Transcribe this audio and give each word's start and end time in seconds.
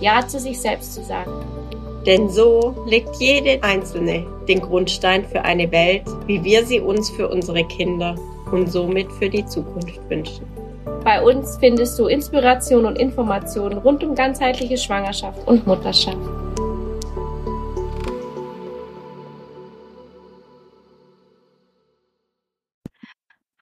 Ja 0.00 0.26
zu 0.26 0.38
sich 0.38 0.60
selbst 0.60 0.94
zu 0.94 1.02
sagen. 1.02 1.32
Denn 2.06 2.28
so 2.28 2.74
legt 2.86 3.16
jede 3.16 3.62
Einzelne 3.62 4.24
den 4.48 4.60
Grundstein 4.60 5.24
für 5.26 5.42
eine 5.42 5.70
Welt, 5.72 6.04
wie 6.26 6.42
wir 6.42 6.64
sie 6.64 6.80
uns 6.80 7.10
für 7.10 7.28
unsere 7.28 7.64
Kinder 7.64 8.14
und 8.50 8.70
somit 8.70 9.10
für 9.12 9.28
die 9.28 9.44
Zukunft 9.44 10.00
wünschen. 10.08 10.46
Bei 11.04 11.22
uns 11.22 11.56
findest 11.58 11.98
du 11.98 12.06
Inspiration 12.06 12.86
und 12.86 12.98
Informationen 12.98 13.78
rund 13.78 14.02
um 14.04 14.14
ganzheitliche 14.14 14.78
Schwangerschaft 14.78 15.46
und 15.46 15.66
Mutterschaft. 15.66 16.37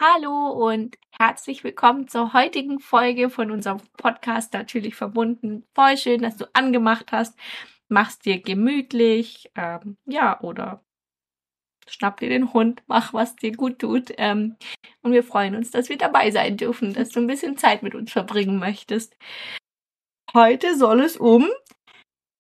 Hallo 0.09 0.51
und 0.51 0.99
herzlich 1.19 1.65
willkommen 1.65 2.07
zur 2.07 2.33
heutigen 2.33 2.79
Folge 2.79 3.29
von 3.29 3.51
unserem 3.51 3.81
Podcast 3.97 4.53
Natürlich 4.53 4.95
verbunden. 4.95 5.65
Voll 5.75 5.97
schön, 5.97 6.23
dass 6.23 6.37
du 6.37 6.45
angemacht 6.53 7.11
hast. 7.11 7.37
Mach's 7.89 8.21
dir 8.21 8.41
gemütlich, 8.41 9.51
ähm, 9.57 9.97
ja, 10.05 10.41
oder 10.43 10.85
schnapp 11.89 12.21
dir 12.21 12.29
den 12.29 12.53
Hund, 12.53 12.85
mach, 12.87 13.15
was 13.15 13.35
dir 13.35 13.51
gut 13.51 13.81
tut. 13.81 14.13
Ähm, 14.17 14.57
und 15.03 15.11
wir 15.11 15.25
freuen 15.25 15.57
uns, 15.57 15.73
dass 15.73 15.89
wir 15.89 15.99
dabei 15.99 16.31
sein 16.31 16.57
dürfen, 16.57 16.93
dass 16.93 17.09
du 17.09 17.19
ein 17.19 17.27
bisschen 17.27 17.57
Zeit 17.57 17.83
mit 17.83 17.97
uns 17.97 18.13
verbringen 18.13 18.61
möchtest. 18.61 19.17
Heute 20.33 20.77
soll 20.77 21.01
es 21.01 21.17
um 21.17 21.49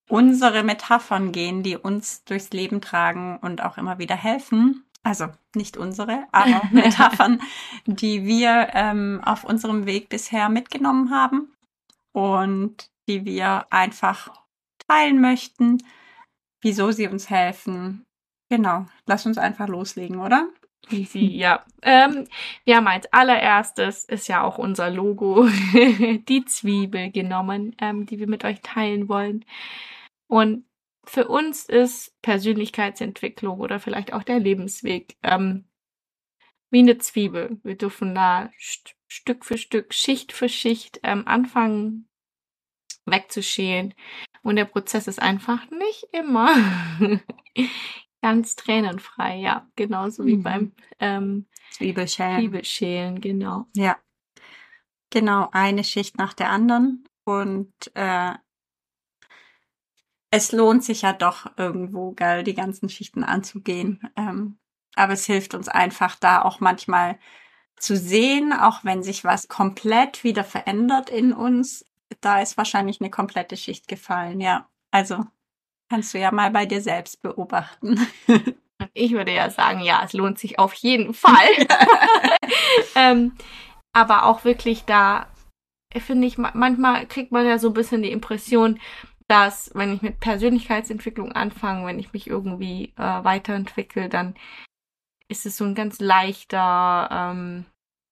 unsere 0.08 0.62
Metaphern 0.62 1.33
gehen, 1.33 1.64
die 1.64 1.77
uns 1.77 2.23
durchs 2.23 2.51
Leben 2.51 2.80
tragen 2.80 3.39
und 3.42 3.61
auch 3.64 3.77
immer 3.77 3.98
wieder 3.98 4.14
helfen 4.14 4.86
also 5.06 5.28
nicht 5.54 5.76
unsere, 5.76 6.24
aber 6.32 6.62
Metaphern, 6.72 7.40
die 7.86 8.26
wir 8.26 8.70
ähm, 8.72 9.20
auf 9.24 9.44
unserem 9.44 9.86
Weg 9.86 10.08
bisher 10.08 10.48
mitgenommen 10.48 11.12
haben 11.12 11.54
und 12.12 12.90
die 13.08 13.24
wir 13.24 13.66
einfach 13.70 14.42
teilen 14.88 15.20
möchten, 15.20 15.78
wieso 16.60 16.90
sie 16.90 17.06
uns 17.06 17.30
helfen. 17.30 18.04
Genau, 18.50 18.86
lass 19.06 19.27
uns 19.27 19.38
einfach 19.38 19.68
loslegen, 19.68 20.18
oder? 20.18 20.48
Easy, 20.90 21.20
ja. 21.20 21.64
Ähm, 21.82 22.27
wir 22.64 22.77
haben 22.77 22.88
als 22.88 23.12
allererstes, 23.12 24.04
ist 24.06 24.27
ja 24.27 24.42
auch 24.42 24.58
unser 24.58 24.90
Logo, 24.90 25.46
die 26.28 26.44
Zwiebel 26.46 27.12
genommen, 27.12 27.77
ähm, 27.80 28.06
die 28.06 28.18
wir 28.18 28.28
mit 28.28 28.44
euch 28.44 28.60
teilen 28.60 29.08
wollen. 29.08 29.44
Und 30.27 30.64
für 31.06 31.28
uns 31.28 31.66
ist 31.66 32.20
Persönlichkeitsentwicklung 32.22 33.60
oder 33.60 33.80
vielleicht 33.80 34.12
auch 34.12 34.22
der 34.22 34.38
Lebensweg 34.38 35.16
ähm, 35.22 35.68
wie 36.70 36.80
eine 36.80 36.98
Zwiebel. 36.98 37.60
Wir 37.62 37.76
dürfen 37.76 38.14
da 38.14 38.50
st 38.60 38.94
Stück 39.08 39.44
für 39.44 39.56
Stück, 39.56 39.94
Schicht 39.94 40.32
für 40.32 40.48
Schicht 40.48 40.98
ähm, 41.04 41.28
anfangen 41.28 42.08
wegzuschälen. 43.04 43.94
Und 44.42 44.56
der 44.56 44.64
Prozess 44.64 45.06
ist 45.06 45.22
einfach 45.22 45.70
nicht 45.70 46.08
immer 46.12 46.48
ganz 48.20 48.56
tränenfrei, 48.56 49.36
ja. 49.36 49.70
Genauso 49.77 50.24
mhm. 50.24 50.27
wie 50.27 50.36
beim 50.36 50.72
ähm, 50.98 51.46
Zwiebelschälen. 51.70 52.40
Zwiebelschälen, 52.40 53.20
genau. 53.20 53.66
Ja. 53.74 53.96
Genau, 55.11 55.48
eine 55.52 55.84
Schicht 55.84 56.18
nach 56.18 56.34
der 56.34 56.50
anderen. 56.50 57.05
Und 57.24 57.72
äh, 57.95 58.34
es 60.36 60.52
lohnt 60.52 60.85
sich 60.85 61.02
ja 61.02 61.13
doch 61.14 61.47
irgendwo, 61.57 62.13
geil, 62.13 62.45
die 62.45 62.55
ganzen 62.55 62.89
Schichten 62.89 63.24
anzugehen. 63.24 64.01
Ähm, 64.17 64.58
aber 64.95 65.14
es 65.14 65.24
hilft 65.24 65.55
uns 65.55 65.69
einfach 65.69 66.17
da 66.17 66.42
auch 66.42 66.61
manchmal 66.61 67.19
zu 67.77 67.97
sehen, 67.97 68.52
auch 68.52 68.85
wenn 68.85 69.02
sich 69.02 69.25
was 69.25 69.48
komplett 69.48 70.25
wieder 70.25 70.45
verändert 70.45 71.11
in 71.11 71.33
uns, 71.33 71.85
da 72.20 72.41
ist 72.41 72.57
wahrscheinlich 72.57 73.01
eine 73.01 73.11
komplette 73.11 73.57
Schicht 73.57 73.89
gefallen, 73.89 74.41
ja. 74.41 74.69
Also 74.91 75.25
kannst 75.89 76.14
du 76.14 76.19
ja 76.19 76.30
mal 76.33 76.51
bei 76.51 76.67
dir 76.67 76.80
selbst 76.80 77.23
beobachten. 77.23 78.07
Ich 78.92 79.13
würde 79.13 79.33
ja 79.33 79.48
sagen, 79.48 79.80
ja, 79.80 80.02
es 80.05 80.13
lohnt 80.13 80.39
sich 80.39 80.58
auf 80.58 80.75
jeden 80.75 81.14
Fall. 81.14 81.48
ähm, 82.95 83.33
aber 83.95 84.27
auch 84.27 84.45
wirklich 84.45 84.85
da, 84.85 85.29
finde 85.96 86.27
ich, 86.27 86.36
manchmal 86.36 87.07
kriegt 87.07 87.33
man 87.33 87.46
ja 87.46 87.58
so 87.58 87.69
ein 87.69 87.73
bisschen 87.73 88.02
die 88.02 88.13
Impression, 88.13 88.79
dass 89.29 89.70
wenn 89.75 89.92
ich 89.92 90.03
mit 90.03 90.20
Persönlichkeitsentwicklung 90.20 91.33
anfange, 91.33 91.87
wenn 91.87 91.98
ich 91.98 92.13
mich 92.13 92.29
irgendwie 92.29 92.92
äh, 92.97 93.25
weiterentwickle, 93.25 94.09
dann 94.09 94.35
ist 95.29 95.47
es 95.47 95.57
so 95.57 95.64
ein 95.64 95.75
ganz 95.75 95.98
leichter, 96.01 97.09
ähm, 97.11 97.64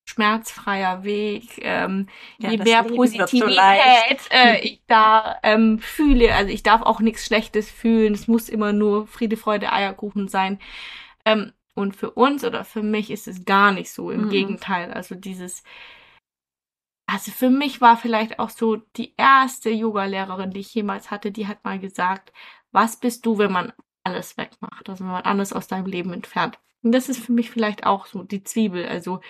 schmerzfreier 0.06 1.04
Weg. 1.04 1.58
Ähm, 1.62 2.08
ja, 2.38 2.50
je 2.50 2.58
mehr 2.58 2.82
Leben 2.82 2.96
Positivität 2.96 4.20
so 4.20 4.30
äh, 4.30 4.60
ich 4.62 4.82
da 4.86 5.38
ähm, 5.42 5.78
fühle, 5.78 6.34
also 6.34 6.52
ich 6.52 6.62
darf 6.62 6.82
auch 6.82 7.00
nichts 7.00 7.24
Schlechtes 7.24 7.70
fühlen. 7.70 8.14
Es 8.14 8.28
muss 8.28 8.48
immer 8.48 8.72
nur 8.72 9.06
Friede, 9.06 9.36
Freude, 9.36 9.72
Eierkuchen 9.72 10.28
sein. 10.28 10.58
Ähm, 11.24 11.52
und 11.74 11.96
für 11.96 12.10
uns 12.10 12.44
oder 12.44 12.64
für 12.64 12.82
mich 12.82 13.10
ist 13.10 13.26
es 13.26 13.44
gar 13.44 13.72
nicht 13.72 13.90
so. 13.90 14.10
Im 14.10 14.26
mhm. 14.26 14.30
Gegenteil. 14.30 14.92
Also 14.92 15.14
dieses 15.14 15.64
also 17.06 17.30
für 17.30 17.50
mich 17.50 17.80
war 17.80 17.96
vielleicht 17.96 18.38
auch 18.38 18.50
so 18.50 18.76
die 18.96 19.14
erste 19.16 19.70
Yoga-Lehrerin, 19.70 20.50
die 20.50 20.60
ich 20.60 20.74
jemals 20.74 21.10
hatte, 21.10 21.30
die 21.30 21.46
hat 21.46 21.64
mal 21.64 21.78
gesagt, 21.78 22.32
was 22.72 22.96
bist 22.96 23.26
du, 23.26 23.38
wenn 23.38 23.52
man 23.52 23.72
alles 24.04 24.36
wegmacht, 24.36 24.88
also 24.88 25.04
wenn 25.04 25.12
man 25.12 25.22
alles 25.22 25.52
aus 25.52 25.66
deinem 25.66 25.86
Leben 25.86 26.12
entfernt. 26.12 26.58
Und 26.82 26.92
das 26.92 27.08
ist 27.08 27.24
für 27.24 27.32
mich 27.32 27.50
vielleicht 27.50 27.86
auch 27.86 28.06
so 28.06 28.22
die 28.22 28.44
Zwiebel. 28.44 28.86
Also 28.86 29.20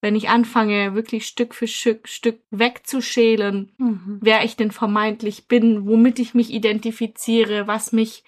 wenn 0.00 0.14
ich 0.14 0.28
anfange, 0.28 0.94
wirklich 0.94 1.26
Stück 1.26 1.54
für 1.54 1.66
Stück, 1.66 2.08
Stück 2.08 2.40
wegzuschälen, 2.50 3.72
mhm. 3.78 4.18
wer 4.20 4.44
ich 4.44 4.56
denn 4.56 4.70
vermeintlich 4.70 5.48
bin, 5.48 5.86
womit 5.86 6.18
ich 6.18 6.34
mich 6.34 6.52
identifiziere, 6.52 7.66
was 7.66 7.92
mich 7.92 8.22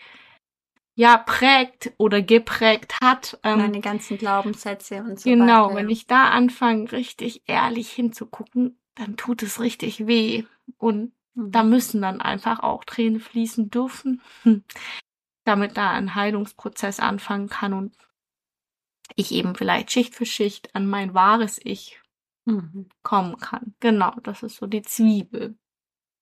ja 0.97 1.17
prägt 1.17 1.93
oder 1.97 2.23
geprägt 2.23 2.99
hat. 3.01 3.39
Ähm, 3.45 3.59
Meine 3.59 3.81
ganzen 3.81 4.19
Glaubenssätze 4.19 5.03
und 5.03 5.21
so 5.21 5.31
genau, 5.31 5.45
weiter. 5.45 5.69
Genau, 5.69 5.75
wenn 5.77 5.91
ich 5.91 6.07
da 6.07 6.31
anfange, 6.31 6.91
richtig 6.91 7.43
ehrlich 7.47 7.91
hinzugucken, 7.93 8.80
dann 9.01 9.17
tut 9.17 9.43
es 9.43 9.61
richtig 9.61 10.07
weh. 10.07 10.45
Und 10.77 11.13
da 11.35 11.63
mhm. 11.63 11.71
müssen 11.71 12.03
dann 12.03 12.21
einfach 12.21 12.61
auch 12.61 12.85
Tränen 12.85 13.21
fließen 13.21 13.71
dürfen, 13.71 14.23
damit 15.45 15.77
da 15.77 15.91
ein 15.91 16.15
Heilungsprozess 16.15 17.01
anfangen 17.01 17.49
kann 17.49 17.73
und 17.73 17.97
ich 19.17 19.33
eben 19.33 19.57
vielleicht 19.57 19.91
Schicht 19.91 20.15
für 20.15 20.27
Schicht 20.27 20.75
an 20.75 20.87
mein 20.87 21.15
wahres 21.15 21.59
Ich 21.65 22.01
mhm. 22.45 22.89
kommen 23.03 23.39
kann. 23.39 23.75
Genau, 23.81 24.15
das 24.23 24.43
ist 24.43 24.57
so 24.57 24.67
die 24.67 24.83
Zwiebel. 24.83 25.57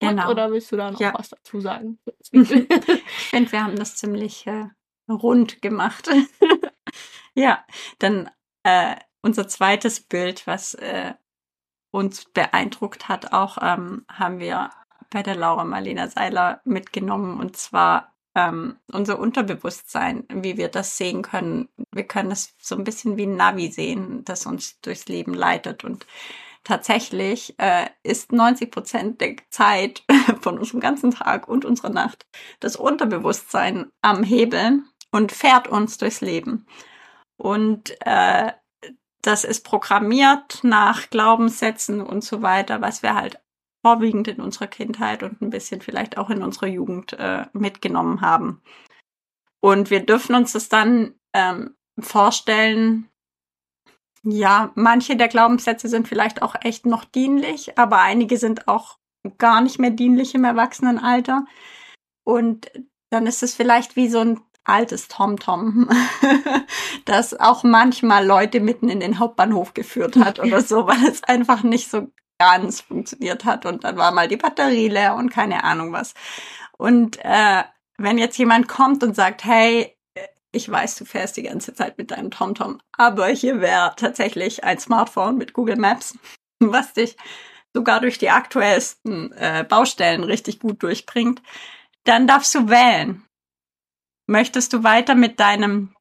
Genau. 0.01 0.27
Und, 0.27 0.31
oder 0.31 0.53
willst 0.53 0.71
du 0.71 0.77
da 0.77 0.91
noch 0.91 1.01
ja. 1.01 1.13
was 1.15 1.31
dazu 1.31 1.61
sagen? 1.61 1.99
ich 2.31 2.49
finde, 2.49 3.53
wir 3.53 3.65
haben 3.65 3.77
das 3.77 3.97
ziemlich 3.97 4.47
äh, 4.47 4.69
rund 5.11 5.61
gemacht. 5.61 6.09
ja, 7.35 7.65
dann 7.99 8.31
äh, 8.63 8.97
unser 9.21 9.49
zweites 9.49 10.01
Bild, 10.01 10.47
was 10.47 10.75
äh, 10.75 11.15
uns 11.91 12.27
beeindruckt 12.27 13.09
hat, 13.09 13.33
auch 13.33 13.59
ähm, 13.61 14.05
haben 14.11 14.39
wir 14.39 14.71
bei 15.11 15.23
der 15.23 15.37
Laura 15.37 15.65
Marlena 15.65 16.09
Seiler 16.09 16.61
mitgenommen 16.65 17.41
und 17.41 17.57
zwar 17.57 18.15
ähm, 18.35 18.77
unser 18.93 19.19
Unterbewusstsein, 19.19 20.25
wie 20.31 20.57
wir 20.57 20.69
das 20.69 20.97
sehen 20.97 21.23
können. 21.23 21.69
Wir 21.93 22.05
können 22.05 22.31
es 22.31 22.55
so 22.61 22.77
ein 22.77 22.85
bisschen 22.85 23.17
wie 23.17 23.27
ein 23.27 23.37
Navi 23.37 23.71
sehen, 23.71 24.25
das 24.25 24.47
uns 24.47 24.81
durchs 24.81 25.09
Leben 25.09 25.35
leitet 25.35 25.85
und 25.85 26.07
tatsächlich 26.65 27.55
äh, 27.59 27.87
ist 28.03 28.33
90 28.33 28.71
Prozent 28.71 29.21
der 29.21 29.37
Zeit 29.51 30.05
von 30.41 30.59
unserem 30.59 30.81
ganzen 30.81 31.13
Tag 31.13 31.49
und 31.49 31.65
unserer 31.65 31.91
Nacht 31.91 32.27
das 32.61 32.77
Unterbewusstsein 32.77 33.91
am 34.03 34.23
Hebel 34.23 34.83
und 35.11 35.33
fährt 35.33 35.69
uns 35.69 35.99
durchs 35.99 36.21
Leben. 36.21 36.67
Und 37.39 37.97
äh, 38.05 38.53
das 39.23 39.45
ist 39.45 39.65
programmiert 39.65 40.61
nach 40.63 41.11
Glaubenssätzen 41.11 42.01
und 42.01 42.25
so 42.25 42.43
weiter, 42.43 42.81
was 42.81 43.03
wir 43.03 43.15
halt 43.15 43.41
vorwiegend 43.85 44.29
in 44.29 44.41
unserer 44.41 44.67
Kindheit 44.67 45.23
und 45.23 45.41
ein 45.41 45.51
bisschen 45.51 45.81
vielleicht 45.81 46.19
auch 46.19 46.31
in 46.31 46.43
unserer 46.43 46.67
Jugend 46.67 47.13
äh, 47.15 47.47
mitgenommen 47.53 48.21
haben. 48.21 48.63
Und 49.61 49.91
wir 49.91 50.05
dürfen 50.05 50.35
uns 50.35 50.53
das 50.53 50.69
dann 50.69 51.15
ähm, 51.33 51.75
vorstellen, 51.99 53.09
ja, 54.23 54.73
manche 54.75 55.17
der 55.17 55.29
Glaubenssätze 55.29 55.89
sind 55.89 56.09
vielleicht 56.09 56.43
auch 56.43 56.55
echt 56.63 56.87
noch 56.87 57.05
dienlich, 57.05 57.79
aber 57.79 58.01
einige 58.01 58.37
sind 58.37 58.69
auch 58.69 58.99
gar 59.39 59.61
nicht 59.61 59.79
mehr 59.79 59.91
dienlich 59.91 60.35
im 60.35 60.45
Erwachsenenalter. 60.45 61.45
Und 62.25 62.71
dann 63.11 63.27
ist 63.27 63.43
es 63.43 63.55
vielleicht 63.55 63.97
wie 63.97 64.09
so 64.09 64.21
ein 64.21 64.41
altes 64.69 65.09
TomTom, 65.09 65.89
das 67.05 67.39
auch 67.39 67.65
manchmal 67.65 68.27
Leute 68.27 68.61
mitten 68.61 68.89
in 68.89 69.01
den 69.01 69.19
Hauptbahnhof 69.19 69.75
geführt 69.75 70.17
hat 70.17 70.39
oder 70.41 70.61
so, 70.61 70.87
weil 70.87 71.05
es 71.07 71.25
einfach 71.25 71.63
nicht 71.63 71.91
so 71.91 72.09
ganz 72.39 72.81
funktioniert 72.81 73.45
hat 73.45 73.67
und 73.67 73.85
dann 73.85 73.97
war 73.97 74.13
mal 74.13 74.29
die 74.29 74.37
Batterie 74.37 74.89
leer 74.89 75.17
und 75.17 75.31
keine 75.31 75.65
Ahnung 75.65 75.93
was. 75.93 76.15
Und 76.77 77.19
äh, 77.25 77.65
wenn 77.97 78.19
jetzt 78.19 78.39
jemand 78.39 78.69
kommt 78.69 79.03
und 79.03 79.17
sagt, 79.17 79.45
hey, 79.45 79.97
ich 80.53 80.71
weiß, 80.71 80.97
du 80.97 81.05
fährst 81.05 81.37
die 81.37 81.43
ganze 81.43 81.75
Zeit 81.75 81.99
mit 81.99 82.11
deinem 82.11 82.31
TomTom, 82.31 82.81
aber 82.93 83.27
hier 83.29 83.61
wäre 83.61 83.93
tatsächlich 83.97 84.65
ein 84.65 84.79
Smartphone 84.79 85.37
mit 85.37 85.53
Google 85.53 85.77
Maps, 85.77 86.17
was 86.61 86.93
dich 86.93 87.17
sogar 87.75 88.01
durch 88.01 88.19
die 88.19 88.31
aktuellsten 88.31 89.33
äh, 89.33 89.65
Baustellen 89.69 90.25
richtig 90.25 90.59
gut 90.59 90.83
durchbringt, 90.83 91.43
dann 92.05 92.27
darfst 92.27 92.55
du 92.55 92.69
wählen. 92.69 93.28
Möchtest 94.31 94.75
du 94.75 94.85
weiter 94.85 95.15
mit 95.15 95.41
deinem 95.41 95.95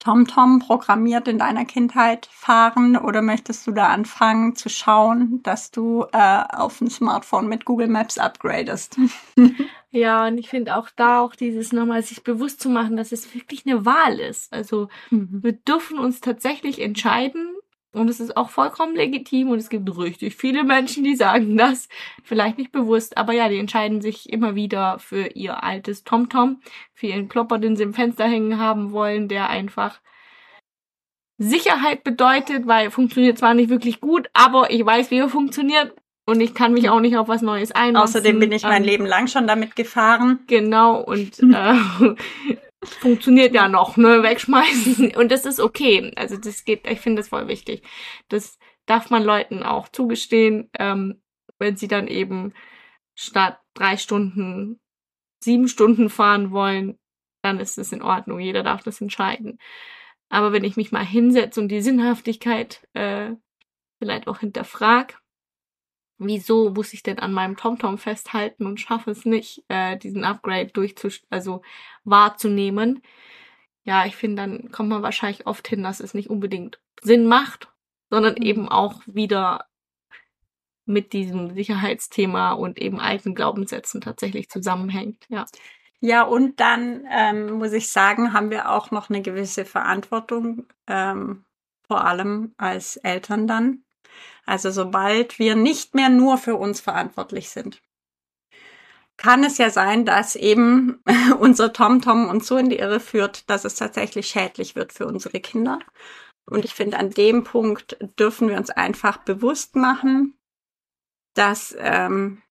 TomTom 0.00 0.58
programmiert 0.58 1.28
in 1.28 1.38
deiner 1.38 1.64
Kindheit 1.64 2.26
fahren 2.30 2.96
oder 2.96 3.22
möchtest 3.22 3.66
du 3.68 3.70
da 3.70 3.86
anfangen 3.86 4.56
zu 4.56 4.68
schauen, 4.68 5.40
dass 5.44 5.70
du 5.70 6.04
äh, 6.12 6.42
auf 6.50 6.80
ein 6.80 6.90
Smartphone 6.90 7.46
mit 7.46 7.64
Google 7.64 7.88
Maps 7.88 8.18
upgradest? 8.18 8.98
Ja, 9.96 10.26
und 10.26 10.38
ich 10.38 10.48
finde 10.48 10.74
auch 10.74 10.88
da 10.96 11.20
auch 11.20 11.36
dieses 11.36 11.72
nochmal 11.72 12.02
sich 12.02 12.24
bewusst 12.24 12.60
zu 12.60 12.68
machen, 12.68 12.96
dass 12.96 13.12
es 13.12 13.32
wirklich 13.32 13.64
eine 13.64 13.86
Wahl 13.86 14.18
ist. 14.18 14.52
Also 14.52 14.88
mhm. 15.10 15.38
wir 15.40 15.52
dürfen 15.52 16.00
uns 16.00 16.20
tatsächlich 16.20 16.80
entscheiden 16.82 17.53
und 17.94 18.08
es 18.08 18.20
ist 18.20 18.36
auch 18.36 18.50
vollkommen 18.50 18.94
legitim 18.94 19.50
und 19.50 19.58
es 19.58 19.68
gibt 19.68 19.96
richtig 19.98 20.36
viele 20.36 20.64
Menschen, 20.64 21.04
die 21.04 21.16
sagen 21.16 21.56
das, 21.56 21.88
vielleicht 22.22 22.58
nicht 22.58 22.72
bewusst, 22.72 23.16
aber 23.16 23.32
ja, 23.32 23.48
die 23.48 23.58
entscheiden 23.58 24.00
sich 24.00 24.32
immer 24.32 24.54
wieder 24.54 24.98
für 24.98 25.28
ihr 25.28 25.62
altes 25.62 26.04
TomTom, 26.04 26.60
für 26.92 27.06
ihren 27.06 27.28
Klopper, 27.28 27.58
den 27.58 27.76
sie 27.76 27.84
im 27.84 27.94
Fenster 27.94 28.24
hängen 28.24 28.58
haben 28.58 28.92
wollen, 28.92 29.28
der 29.28 29.48
einfach 29.48 30.00
Sicherheit 31.38 32.04
bedeutet, 32.04 32.66
weil 32.66 32.90
funktioniert 32.90 33.38
zwar 33.38 33.54
nicht 33.54 33.70
wirklich 33.70 34.00
gut, 34.00 34.28
aber 34.32 34.70
ich 34.70 34.84
weiß, 34.84 35.10
wie 35.10 35.18
er 35.18 35.28
funktioniert 35.28 35.92
und 36.26 36.40
ich 36.40 36.54
kann 36.54 36.72
mich 36.72 36.88
auch 36.88 37.00
nicht 37.00 37.16
auf 37.16 37.28
was 37.28 37.42
Neues 37.42 37.72
einlassen. 37.72 38.18
Außerdem 38.18 38.38
bin 38.38 38.52
ich 38.52 38.62
mein 38.62 38.82
ähm, 38.82 38.88
Leben 38.88 39.06
lang 39.06 39.26
schon 39.26 39.46
damit 39.46 39.76
gefahren. 39.76 40.40
Genau, 40.46 41.00
und 41.00 41.38
äh, 41.42 42.14
funktioniert 42.84 43.54
ja 43.54 43.68
noch, 43.68 43.96
ne? 43.96 44.22
Wegschmeißen. 44.22 45.14
Und 45.16 45.30
das 45.30 45.44
ist 45.44 45.60
okay. 45.60 46.12
Also 46.16 46.36
das 46.36 46.64
geht, 46.64 46.86
ich 46.86 47.00
finde 47.00 47.20
das 47.20 47.28
voll 47.28 47.48
wichtig. 47.48 47.82
Das 48.28 48.58
darf 48.86 49.10
man 49.10 49.22
Leuten 49.22 49.62
auch 49.62 49.88
zugestehen, 49.88 50.70
ähm, 50.78 51.22
wenn 51.58 51.76
sie 51.76 51.88
dann 51.88 52.08
eben 52.08 52.52
statt 53.14 53.58
drei 53.74 53.96
Stunden 53.96 54.80
sieben 55.42 55.68
Stunden 55.68 56.10
fahren 56.10 56.50
wollen, 56.50 56.98
dann 57.42 57.60
ist 57.60 57.78
es 57.78 57.92
in 57.92 58.02
Ordnung. 58.02 58.40
Jeder 58.40 58.62
darf 58.62 58.82
das 58.82 59.00
entscheiden. 59.00 59.58
Aber 60.30 60.52
wenn 60.52 60.64
ich 60.64 60.76
mich 60.76 60.90
mal 60.90 61.04
hinsetze 61.04 61.60
und 61.60 61.68
die 61.68 61.82
Sinnhaftigkeit 61.82 62.86
äh, 62.94 63.32
vielleicht 63.98 64.26
auch 64.26 64.38
hinterfrag, 64.40 65.20
wieso 66.26 66.70
muss 66.70 66.92
ich 66.92 67.02
denn 67.02 67.18
an 67.18 67.32
meinem 67.32 67.56
TomTom 67.56 67.98
festhalten 67.98 68.66
und 68.66 68.80
schaffe 68.80 69.10
es 69.10 69.24
nicht, 69.24 69.64
äh, 69.68 69.96
diesen 69.96 70.24
Upgrade 70.24 70.66
durchzu 70.66 71.08
also 71.30 71.62
wahrzunehmen. 72.04 73.02
Ja, 73.84 74.06
ich 74.06 74.16
finde, 74.16 74.42
dann 74.42 74.70
kommt 74.70 74.88
man 74.88 75.02
wahrscheinlich 75.02 75.46
oft 75.46 75.68
hin, 75.68 75.82
dass 75.82 76.00
es 76.00 76.14
nicht 76.14 76.30
unbedingt 76.30 76.80
Sinn 77.02 77.26
macht, 77.26 77.68
sondern 78.10 78.34
mhm. 78.34 78.42
eben 78.42 78.68
auch 78.68 79.02
wieder 79.06 79.66
mit 80.86 81.12
diesem 81.12 81.54
Sicherheitsthema 81.54 82.52
und 82.52 82.78
eben 82.78 83.00
alten 83.00 83.34
Glaubenssätzen 83.34 84.00
tatsächlich 84.00 84.48
zusammenhängt. 84.48 85.24
Ja. 85.28 85.46
Ja, 86.00 86.22
und 86.24 86.60
dann 86.60 87.06
ähm, 87.10 87.52
muss 87.52 87.72
ich 87.72 87.90
sagen, 87.90 88.34
haben 88.34 88.50
wir 88.50 88.70
auch 88.70 88.90
noch 88.90 89.08
eine 89.08 89.22
gewisse 89.22 89.64
Verantwortung, 89.64 90.66
ähm, 90.86 91.46
vor 91.86 92.04
allem 92.04 92.52
als 92.58 92.96
Eltern 92.98 93.46
dann, 93.46 93.83
also 94.46 94.70
sobald 94.70 95.38
wir 95.38 95.56
nicht 95.56 95.94
mehr 95.94 96.08
nur 96.08 96.38
für 96.38 96.56
uns 96.56 96.80
verantwortlich 96.80 97.50
sind, 97.50 97.82
kann 99.16 99.44
es 99.44 99.58
ja 99.58 99.70
sein, 99.70 100.04
dass 100.04 100.36
eben 100.36 101.02
unser 101.38 101.72
TomTom 101.72 102.28
uns 102.28 102.46
so 102.46 102.56
in 102.56 102.68
die 102.68 102.78
Irre 102.78 103.00
führt, 103.00 103.48
dass 103.48 103.64
es 103.64 103.76
tatsächlich 103.76 104.26
schädlich 104.26 104.74
wird 104.74 104.92
für 104.92 105.06
unsere 105.06 105.40
Kinder. 105.40 105.78
Und 106.46 106.64
ich 106.64 106.74
finde, 106.74 106.98
an 106.98 107.10
dem 107.10 107.44
Punkt 107.44 107.96
dürfen 108.18 108.48
wir 108.48 108.56
uns 108.56 108.70
einfach 108.70 109.18
bewusst 109.18 109.76
machen, 109.76 110.36
dass 111.34 111.74
ähm, 111.78 112.42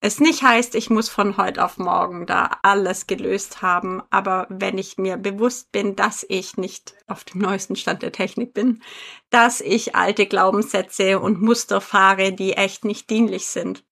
es 0.00 0.20
nicht 0.20 0.42
heißt, 0.42 0.74
ich 0.74 0.90
muss 0.90 1.08
von 1.08 1.36
heute 1.36 1.64
auf 1.64 1.78
morgen 1.78 2.26
da 2.26 2.58
alles 2.62 3.06
gelöst 3.06 3.62
haben, 3.62 4.02
aber 4.10 4.46
wenn 4.50 4.78
ich 4.78 4.98
mir 4.98 5.16
bewusst 5.16 5.72
bin, 5.72 5.96
dass 5.96 6.24
ich 6.28 6.56
nicht 6.56 6.94
auf 7.06 7.24
dem 7.24 7.40
neuesten 7.40 7.76
Stand 7.76 8.02
der 8.02 8.12
Technik 8.12 8.52
bin, 8.52 8.82
dass 9.30 9.60
ich 9.60 9.94
alte 9.96 10.26
Glaubenssätze 10.26 11.18
und 11.18 11.40
Muster 11.40 11.80
fahre, 11.80 12.32
die 12.32 12.52
echt 12.52 12.84
nicht 12.84 13.08
dienlich 13.08 13.46
sind, 13.46 13.84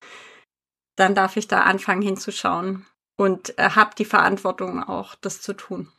dann 0.97 1.15
darf 1.15 1.37
ich 1.37 1.49
da 1.49 1.63
anfangen 1.63 2.03
hinzuschauen 2.03 2.87
und 3.17 3.59
äh, 3.59 3.71
habe 3.71 3.95
die 3.97 4.05
Verantwortung 4.05 4.83
auch, 4.83 5.15
das 5.17 5.41
zu 5.41 5.55
tun. 5.55 5.91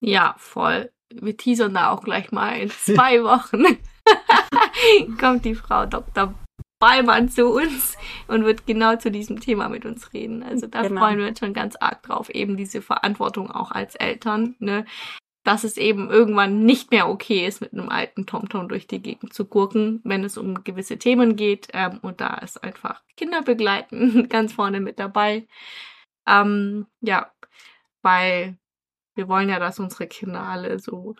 Ja, 0.00 0.34
voll. 0.38 0.90
Wir 1.14 1.36
teasern 1.36 1.74
da 1.74 1.90
auch 1.90 2.02
gleich 2.02 2.32
mal 2.32 2.58
in 2.58 2.70
zwei 2.84 3.22
Wochen. 3.22 3.64
kommt 5.20 5.44
die 5.44 5.54
Frau 5.54 5.86
Dr. 5.86 6.34
Ballmann 6.82 7.28
zu 7.28 7.46
uns 7.46 7.96
und 8.26 8.44
wird 8.44 8.66
genau 8.66 8.96
zu 8.96 9.12
diesem 9.12 9.38
Thema 9.38 9.68
mit 9.68 9.86
uns 9.86 10.12
reden. 10.12 10.42
Also 10.42 10.66
da 10.66 10.82
genau. 10.82 11.00
freuen 11.00 11.20
wir 11.20 11.28
uns 11.28 11.38
schon 11.38 11.54
ganz 11.54 11.76
arg 11.76 12.02
drauf, 12.02 12.28
eben 12.28 12.56
diese 12.56 12.82
Verantwortung 12.82 13.52
auch 13.52 13.70
als 13.70 13.94
Eltern, 13.94 14.56
ne? 14.58 14.84
dass 15.44 15.62
es 15.62 15.76
eben 15.76 16.10
irgendwann 16.10 16.64
nicht 16.64 16.90
mehr 16.90 17.08
okay 17.08 17.46
ist, 17.46 17.60
mit 17.60 17.72
einem 17.72 17.88
alten 17.88 18.26
TomTom 18.26 18.68
durch 18.68 18.88
die 18.88 19.00
Gegend 19.00 19.32
zu 19.32 19.44
gurken, 19.44 20.00
wenn 20.02 20.24
es 20.24 20.36
um 20.36 20.64
gewisse 20.64 20.98
Themen 20.98 21.36
geht. 21.36 21.68
Ähm, 21.72 22.00
und 22.02 22.20
da 22.20 22.34
ist 22.38 22.62
einfach 22.64 23.00
Kinder 23.16 23.42
begleiten 23.42 24.28
ganz 24.28 24.52
vorne 24.52 24.80
mit 24.80 24.98
dabei. 24.98 25.46
Ähm, 26.26 26.86
ja, 27.00 27.30
weil 28.02 28.58
wir 29.14 29.28
wollen 29.28 29.48
ja, 29.48 29.60
dass 29.60 29.78
unsere 29.78 30.08
Kinder 30.08 30.42
alle 30.42 30.80
so 30.80 31.14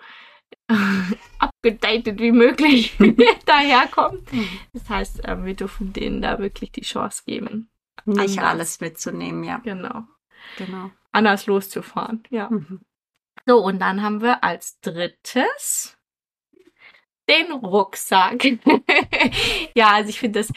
abgedatet 1.38 2.20
wie 2.20 2.32
möglich 2.32 2.96
daherkommen. 3.46 4.25
Mhm. 4.31 4.49
Das 4.72 4.88
heißt, 4.88 5.20
ähm, 5.25 5.44
wir 5.44 5.54
dürfen 5.54 5.93
denen 5.93 6.22
da 6.22 6.38
wirklich 6.38 6.72
die 6.72 6.82
Chance 6.82 7.22
geben. 7.26 7.70
Nicht 8.04 8.38
anders. 8.38 8.44
alles 8.44 8.81
mitzunehmen, 8.81 9.44
ja. 9.44 9.58
Genau. 9.58 10.05
Genau. 10.56 10.91
Anders 11.12 11.46
loszufahren, 11.46 12.24
ja. 12.31 12.48
Mhm. 12.50 12.81
So, 13.46 13.58
und 13.58 13.81
dann 13.81 14.03
haben 14.03 14.22
wir 14.22 14.44
als 14.44 14.81
drittes 14.81 15.96
den 17.29 17.53
Rucksack. 17.53 18.44
ja, 19.74 19.93
also 19.93 20.10
ich 20.10 20.19
finde 20.19 20.41
das, 20.41 20.53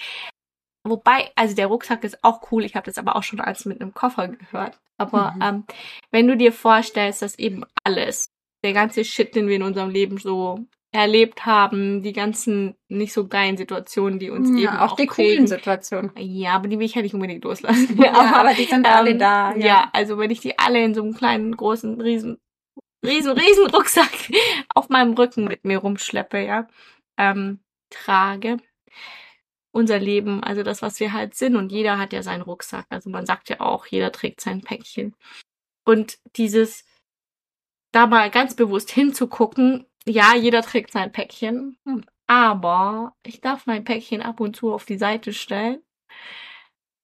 wobei, 0.83 1.31
also 1.35 1.55
der 1.55 1.67
Rucksack 1.67 2.03
ist 2.03 2.23
auch 2.23 2.51
cool. 2.51 2.63
Ich 2.63 2.75
habe 2.75 2.85
das 2.85 2.97
aber 2.97 3.15
auch 3.15 3.23
schon 3.23 3.39
als 3.39 3.65
mit 3.65 3.81
einem 3.81 3.93
Koffer 3.93 4.27
gehört. 4.27 4.79
Aber 4.97 5.31
mhm. 5.33 5.41
ähm, 5.41 5.65
wenn 6.11 6.27
du 6.27 6.37
dir 6.37 6.51
vorstellst, 6.51 7.21
dass 7.21 7.37
eben 7.37 7.63
alles 7.83 8.31
der 8.65 8.73
ganze 8.73 9.05
Shit, 9.05 9.35
den 9.35 9.47
wir 9.47 9.55
in 9.55 9.63
unserem 9.63 9.91
Leben 9.91 10.17
so 10.17 10.65
erlebt 10.91 11.45
haben, 11.45 12.01
die 12.01 12.13
ganzen 12.13 12.75
nicht 12.87 13.13
so 13.13 13.27
geilen 13.27 13.57
Situationen, 13.57 14.17
die 14.17 14.29
uns 14.29 14.49
ja, 14.49 14.69
eben 14.69 14.77
auch, 14.79 14.93
auch 14.93 14.95
die 14.95 15.05
coolen 15.05 15.45
Situationen. 15.45 16.11
Ja, 16.17 16.53
aber 16.53 16.67
die 16.67 16.79
will 16.79 16.85
ich 16.85 16.95
ja 16.95 17.01
nicht 17.01 17.13
unbedingt 17.13 17.43
loslassen. 17.43 17.97
Ja, 18.01 18.13
aber, 18.13 18.37
aber, 18.37 18.53
die 18.53 18.65
sind 18.65 18.87
alle 18.87 19.11
ähm, 19.11 19.19
da. 19.19 19.55
Ja. 19.55 19.65
ja. 19.65 19.89
also 19.93 20.17
wenn 20.17 20.31
ich 20.31 20.39
die 20.39 20.57
alle 20.57 20.83
in 20.83 20.95
so 20.95 21.03
einem 21.03 21.13
kleinen, 21.13 21.55
großen, 21.55 22.01
riesen, 22.01 22.39
riesen, 23.05 23.33
riesen 23.33 23.67
Rucksack 23.67 24.11
auf 24.73 24.89
meinem 24.89 25.13
Rücken 25.13 25.43
mit 25.45 25.63
mir 25.65 25.79
rumschleppe, 25.79 26.43
ja, 26.43 26.67
ähm, 27.17 27.59
trage. 27.89 28.57
Unser 29.71 29.99
Leben, 29.99 30.41
also 30.41 30.63
das, 30.63 30.81
was 30.81 31.01
wir 31.01 31.11
halt 31.11 31.35
sind, 31.35 31.57
und 31.57 31.69
jeder 31.69 31.99
hat 31.99 32.13
ja 32.13 32.23
seinen 32.23 32.41
Rucksack. 32.41 32.85
Also 32.89 33.09
man 33.09 33.25
sagt 33.25 33.49
ja 33.49 33.59
auch, 33.59 33.85
jeder 33.85 34.13
trägt 34.13 34.39
sein 34.39 34.61
Päckchen. 34.61 35.13
Und 35.83 36.17
dieses, 36.37 36.85
da 37.95 38.07
mal 38.07 38.29
ganz 38.29 38.55
bewusst 38.55 38.91
hinzugucken, 38.91 39.85
ja, 40.05 40.35
jeder 40.35 40.61
trägt 40.61 40.91
sein 40.91 41.11
Päckchen, 41.11 41.77
hm. 41.85 42.03
aber 42.27 43.15
ich 43.25 43.41
darf 43.41 43.65
mein 43.65 43.83
Päckchen 43.85 44.21
ab 44.21 44.39
und 44.39 44.55
zu 44.55 44.73
auf 44.73 44.85
die 44.85 44.97
Seite 44.97 45.33
stellen. 45.33 45.81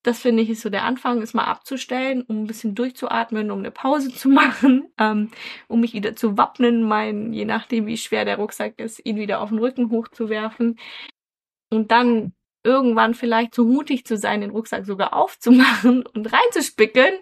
Das 0.03 0.19
finde 0.19 0.41
ich 0.41 0.49
ist 0.49 0.61
so 0.61 0.69
der 0.69 0.83
Anfang, 0.83 1.21
ist 1.21 1.35
mal 1.35 1.45
abzustellen, 1.45 2.23
um 2.23 2.43
ein 2.43 2.47
bisschen 2.47 2.73
durchzuatmen, 2.75 3.51
um 3.51 3.59
eine 3.59 3.71
Pause 3.71 4.13
zu 4.13 4.29
machen, 4.29 4.91
ähm, 4.97 5.31
um 5.67 5.79
mich 5.79 5.93
wieder 5.93 6.15
zu 6.15 6.37
wappnen, 6.37 6.83
mein, 6.83 7.33
je 7.33 7.45
nachdem 7.45 7.85
wie 7.85 7.97
schwer 7.97 8.25
der 8.25 8.37
Rucksack 8.37 8.79
ist, 8.79 9.05
ihn 9.05 9.17
wieder 9.17 9.41
auf 9.41 9.49
den 9.49 9.59
Rücken 9.59 9.91
hochzuwerfen. 9.91 10.77
Und 11.69 11.91
dann 11.91 12.33
irgendwann 12.63 13.13
vielleicht 13.13 13.55
so 13.55 13.65
mutig 13.65 14.05
zu 14.05 14.17
sein, 14.17 14.41
den 14.41 14.51
Rucksack 14.51 14.85
sogar 14.85 15.13
aufzumachen 15.13 16.05
und 16.05 16.33
reinzuspickeln, 16.33 17.13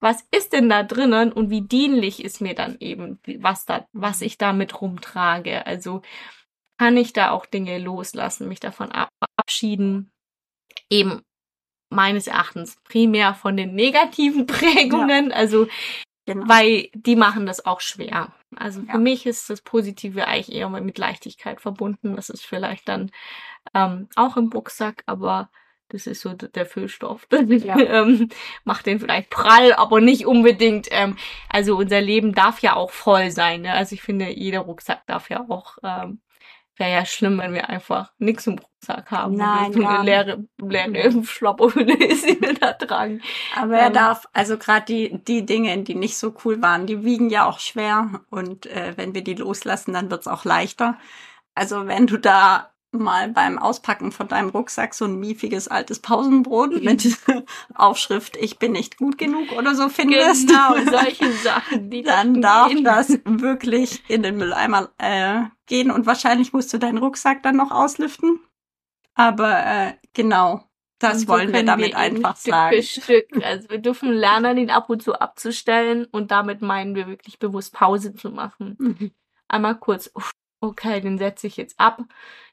was 0.00 0.24
ist 0.30 0.52
denn 0.52 0.68
da 0.68 0.82
drinnen 0.82 1.32
und 1.32 1.50
wie 1.50 1.62
dienlich 1.62 2.22
ist 2.24 2.40
mir 2.40 2.54
dann 2.54 2.76
eben, 2.80 3.18
was 3.38 3.66
da, 3.66 3.86
was 3.92 4.20
ich 4.22 4.38
da 4.38 4.52
mit 4.52 4.80
rumtrage. 4.80 5.66
Also 5.66 6.02
kann 6.78 6.96
ich 6.96 7.12
da 7.12 7.30
auch 7.30 7.46
Dinge 7.46 7.78
loslassen, 7.78 8.48
mich 8.48 8.60
davon 8.60 8.90
abschieden, 9.36 10.12
eben 10.90 11.22
meines 11.90 12.26
Erachtens 12.26 12.76
primär 12.84 13.34
von 13.34 13.56
den 13.56 13.74
negativen 13.74 14.46
Prägungen, 14.46 15.30
ja. 15.30 15.36
also 15.36 15.66
genau. 16.26 16.48
weil 16.48 16.88
die 16.94 17.16
machen 17.16 17.46
das 17.46 17.64
auch 17.66 17.80
schwer. 17.80 18.32
Also 18.56 18.82
ja. 18.82 18.92
für 18.92 18.98
mich 18.98 19.26
ist 19.26 19.50
das 19.50 19.62
Positive 19.62 20.26
eigentlich 20.26 20.52
eher 20.52 20.68
mit 20.68 20.98
Leichtigkeit 20.98 21.60
verbunden. 21.60 22.16
Das 22.16 22.30
ist 22.30 22.44
vielleicht 22.44 22.88
dann 22.88 23.10
ähm, 23.74 24.08
auch 24.16 24.36
im 24.36 24.50
Rucksack, 24.50 25.02
aber 25.06 25.50
das 25.88 26.06
ist 26.06 26.20
so 26.20 26.34
der 26.34 26.66
Füllstoff. 26.66 27.26
Ja. 27.48 27.78
ähm, 27.78 28.28
macht 28.64 28.86
den 28.86 29.00
vielleicht 29.00 29.30
prall, 29.30 29.72
aber 29.72 30.00
nicht 30.00 30.26
unbedingt. 30.26 30.88
Ähm, 30.90 31.16
also 31.48 31.76
unser 31.76 32.00
Leben 32.00 32.34
darf 32.34 32.60
ja 32.60 32.76
auch 32.76 32.90
voll 32.90 33.30
sein. 33.30 33.62
Ne? 33.62 33.72
Also 33.72 33.94
ich 33.94 34.02
finde, 34.02 34.30
jeder 34.30 34.60
Rucksack 34.60 35.06
darf 35.06 35.30
ja 35.30 35.44
auch 35.48 35.78
ähm, 35.82 36.20
wäre 36.78 36.92
ja 36.92 37.04
schlimm, 37.04 37.38
wenn 37.38 37.52
wir 37.52 37.68
einfach 37.68 38.12
nichts 38.18 38.46
im 38.46 38.58
Rucksack 38.58 39.10
haben. 39.10 39.34
Nein, 39.34 39.74
und 39.74 39.84
eine 39.84 40.04
leere, 40.04 40.44
leere 40.58 41.22
Schlapperhülle 41.24 41.96
da 42.60 42.72
tragen. 42.72 43.20
Aber 43.56 43.76
er 43.76 43.88
ähm, 43.88 43.92
darf, 43.92 44.26
also 44.32 44.56
gerade 44.56 44.86
die, 44.86 45.18
die 45.24 45.44
Dinge, 45.44 45.76
die 45.82 45.94
nicht 45.94 46.16
so 46.16 46.34
cool 46.44 46.62
waren, 46.62 46.86
die 46.86 47.04
wiegen 47.04 47.30
ja 47.30 47.46
auch 47.46 47.58
schwer. 47.58 48.20
Und 48.30 48.66
äh, 48.66 48.94
wenn 48.96 49.14
wir 49.14 49.22
die 49.22 49.34
loslassen, 49.34 49.92
dann 49.92 50.10
wird's 50.10 50.28
auch 50.28 50.44
leichter. 50.44 50.98
Also 51.54 51.86
wenn 51.86 52.06
du 52.06 52.18
da 52.18 52.70
mal 52.92 53.28
beim 53.28 53.58
Auspacken 53.58 54.12
von 54.12 54.28
deinem 54.28 54.48
Rucksack 54.48 54.94
so 54.94 55.04
ein 55.04 55.18
miefiges 55.18 55.68
altes 55.68 56.00
Pausenbrot 56.00 56.82
mit 56.82 57.16
Aufschrift 57.74 58.36
Ich 58.36 58.58
bin 58.58 58.72
nicht 58.72 58.96
gut 58.96 59.18
genug 59.18 59.52
oder 59.52 59.74
so 59.74 59.88
findest. 59.88 60.48
Genau, 60.48 60.74
solche 60.90 61.30
Sachen. 61.32 61.90
Die 61.90 62.02
dann 62.04 62.40
darf 62.40 62.68
gehen. 62.68 62.84
das 62.84 63.18
wirklich 63.24 64.02
in 64.08 64.22
den 64.22 64.36
Mülleimer 64.36 64.90
äh, 64.98 65.42
gehen 65.66 65.90
und 65.90 66.06
wahrscheinlich 66.06 66.52
musst 66.52 66.72
du 66.72 66.78
deinen 66.78 66.98
Rucksack 66.98 67.42
dann 67.42 67.56
noch 67.56 67.70
auslüften. 67.70 68.40
Aber 69.14 69.66
äh, 69.66 69.94
genau, 70.14 70.64
das 70.98 71.22
so 71.22 71.28
wollen 71.28 71.52
wir 71.52 71.64
damit 71.64 71.92
wir 71.92 71.98
einfach 71.98 72.36
Stück 72.36 72.52
sagen. 72.52 72.76
Für 72.76 72.82
Stück. 72.82 73.44
Also 73.44 73.68
wir 73.70 73.78
dürfen 73.78 74.12
lernen, 74.12 74.56
ihn 74.58 74.70
ab 74.70 74.90
und 74.90 75.02
zu 75.02 75.14
abzustellen 75.14 76.06
und 76.06 76.30
damit 76.30 76.62
meinen 76.62 76.94
wir 76.94 77.06
wirklich 77.06 77.38
bewusst 77.38 77.72
Pause 77.72 78.14
zu 78.14 78.30
machen. 78.30 78.76
Mhm. 78.78 79.10
Einmal 79.46 79.78
kurz, 79.78 80.10
okay, 80.60 81.00
den 81.00 81.18
setze 81.18 81.46
ich 81.46 81.56
jetzt 81.56 81.78
ab 81.78 82.02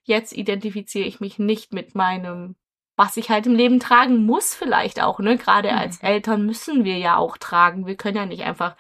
jetzt 0.05 0.33
identifiziere 0.33 1.07
ich 1.07 1.19
mich 1.19 1.39
nicht 1.39 1.73
mit 1.73 1.95
meinem, 1.95 2.55
was 2.95 3.17
ich 3.17 3.29
halt 3.29 3.45
im 3.47 3.55
Leben 3.55 3.79
tragen 3.79 4.25
muss, 4.25 4.55
vielleicht 4.55 5.01
auch, 5.01 5.19
ne? 5.19 5.37
Gerade 5.37 5.71
mhm. 5.71 5.77
als 5.77 5.97
Eltern 6.01 6.45
müssen 6.45 6.85
wir 6.85 6.97
ja 6.97 7.17
auch 7.17 7.37
tragen. 7.37 7.85
Wir 7.85 7.95
können 7.95 8.15
ja 8.15 8.25
nicht 8.25 8.43
einfach, 8.43 8.77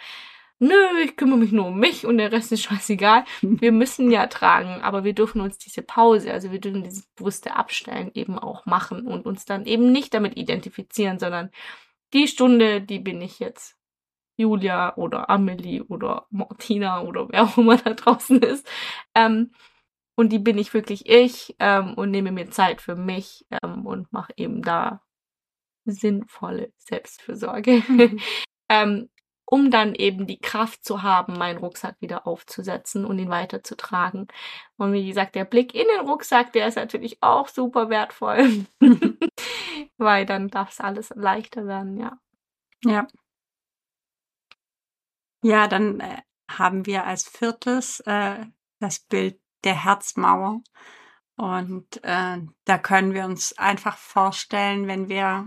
nö, 0.59 0.75
ich 1.03 1.17
kümmere 1.17 1.39
mich 1.39 1.51
nur 1.51 1.67
um 1.67 1.79
mich 1.79 2.05
und 2.05 2.17
der 2.17 2.31
Rest 2.31 2.51
ist 2.51 2.63
scheißegal. 2.63 3.25
Wir 3.41 3.71
müssen 3.71 4.11
ja 4.11 4.27
tragen, 4.27 4.81
aber 4.81 5.03
wir 5.03 5.13
dürfen 5.13 5.41
uns 5.41 5.57
diese 5.57 5.81
Pause, 5.81 6.31
also 6.31 6.51
wir 6.51 6.59
dürfen 6.59 6.83
dieses 6.83 7.07
bewusste 7.07 7.55
Abstellen 7.55 8.11
eben 8.13 8.39
auch 8.39 8.65
machen 8.65 9.07
und 9.07 9.25
uns 9.25 9.45
dann 9.45 9.65
eben 9.65 9.91
nicht 9.91 10.13
damit 10.13 10.37
identifizieren, 10.37 11.19
sondern 11.19 11.51
die 12.13 12.27
Stunde, 12.27 12.81
die 12.81 12.99
bin 12.99 13.21
ich 13.21 13.39
jetzt. 13.39 13.75
Julia 14.37 14.95
oder 14.97 15.29
Amelie 15.29 15.83
oder 15.83 16.27
Martina 16.29 17.01
oder 17.01 17.29
wer 17.29 17.43
auch 17.43 17.57
immer 17.57 17.77
da 17.77 17.93
draußen 17.93 18.41
ist. 18.41 18.67
Ähm, 19.15 19.51
und 20.15 20.29
die 20.31 20.39
bin 20.39 20.57
ich 20.57 20.73
wirklich 20.73 21.09
ich 21.09 21.55
ähm, 21.59 21.93
und 21.95 22.11
nehme 22.11 22.31
mir 22.31 22.49
Zeit 22.49 22.81
für 22.81 22.95
mich 22.95 23.45
ähm, 23.51 23.85
und 23.85 24.11
mache 24.13 24.33
eben 24.37 24.61
da 24.61 25.01
sinnvolle 25.85 26.71
Selbstfürsorge, 26.77 27.83
mhm. 27.87 28.19
ähm, 28.69 29.09
um 29.45 29.69
dann 29.69 29.93
eben 29.93 30.25
die 30.25 30.39
Kraft 30.39 30.83
zu 30.83 31.03
haben, 31.03 31.37
meinen 31.37 31.59
Rucksack 31.59 31.97
wieder 32.01 32.25
aufzusetzen 32.25 33.05
und 33.05 33.19
ihn 33.19 33.29
weiterzutragen. 33.29 34.27
Und 34.77 34.93
wie 34.93 35.05
gesagt, 35.05 35.35
der 35.35 35.45
Blick 35.45 35.75
in 35.75 35.85
den 35.95 36.07
Rucksack, 36.07 36.51
der 36.53 36.67
ist 36.67 36.77
natürlich 36.77 37.21
auch 37.21 37.47
super 37.47 37.89
wertvoll, 37.89 38.65
weil 39.97 40.25
dann 40.25 40.47
darf 40.47 40.71
es 40.71 40.79
alles 40.79 41.11
leichter 41.15 41.67
werden, 41.67 41.99
ja. 41.99 42.17
Ja. 42.83 43.07
Ja, 45.45 45.67
dann 45.67 45.99
äh, 45.99 46.23
haben 46.49 46.87
wir 46.87 47.05
als 47.05 47.29
viertes 47.29 47.99
äh, 48.07 48.47
das 48.79 48.97
Bild 48.97 49.39
der 49.63 49.83
Herzmauer. 49.83 50.63
Und 51.35 52.03
äh, 52.03 52.39
da 52.63 52.77
können 52.79 53.13
wir 53.13 53.25
uns 53.25 53.55
einfach 53.55 53.95
vorstellen, 53.95 54.87
wenn 54.87 55.07
wir 55.07 55.45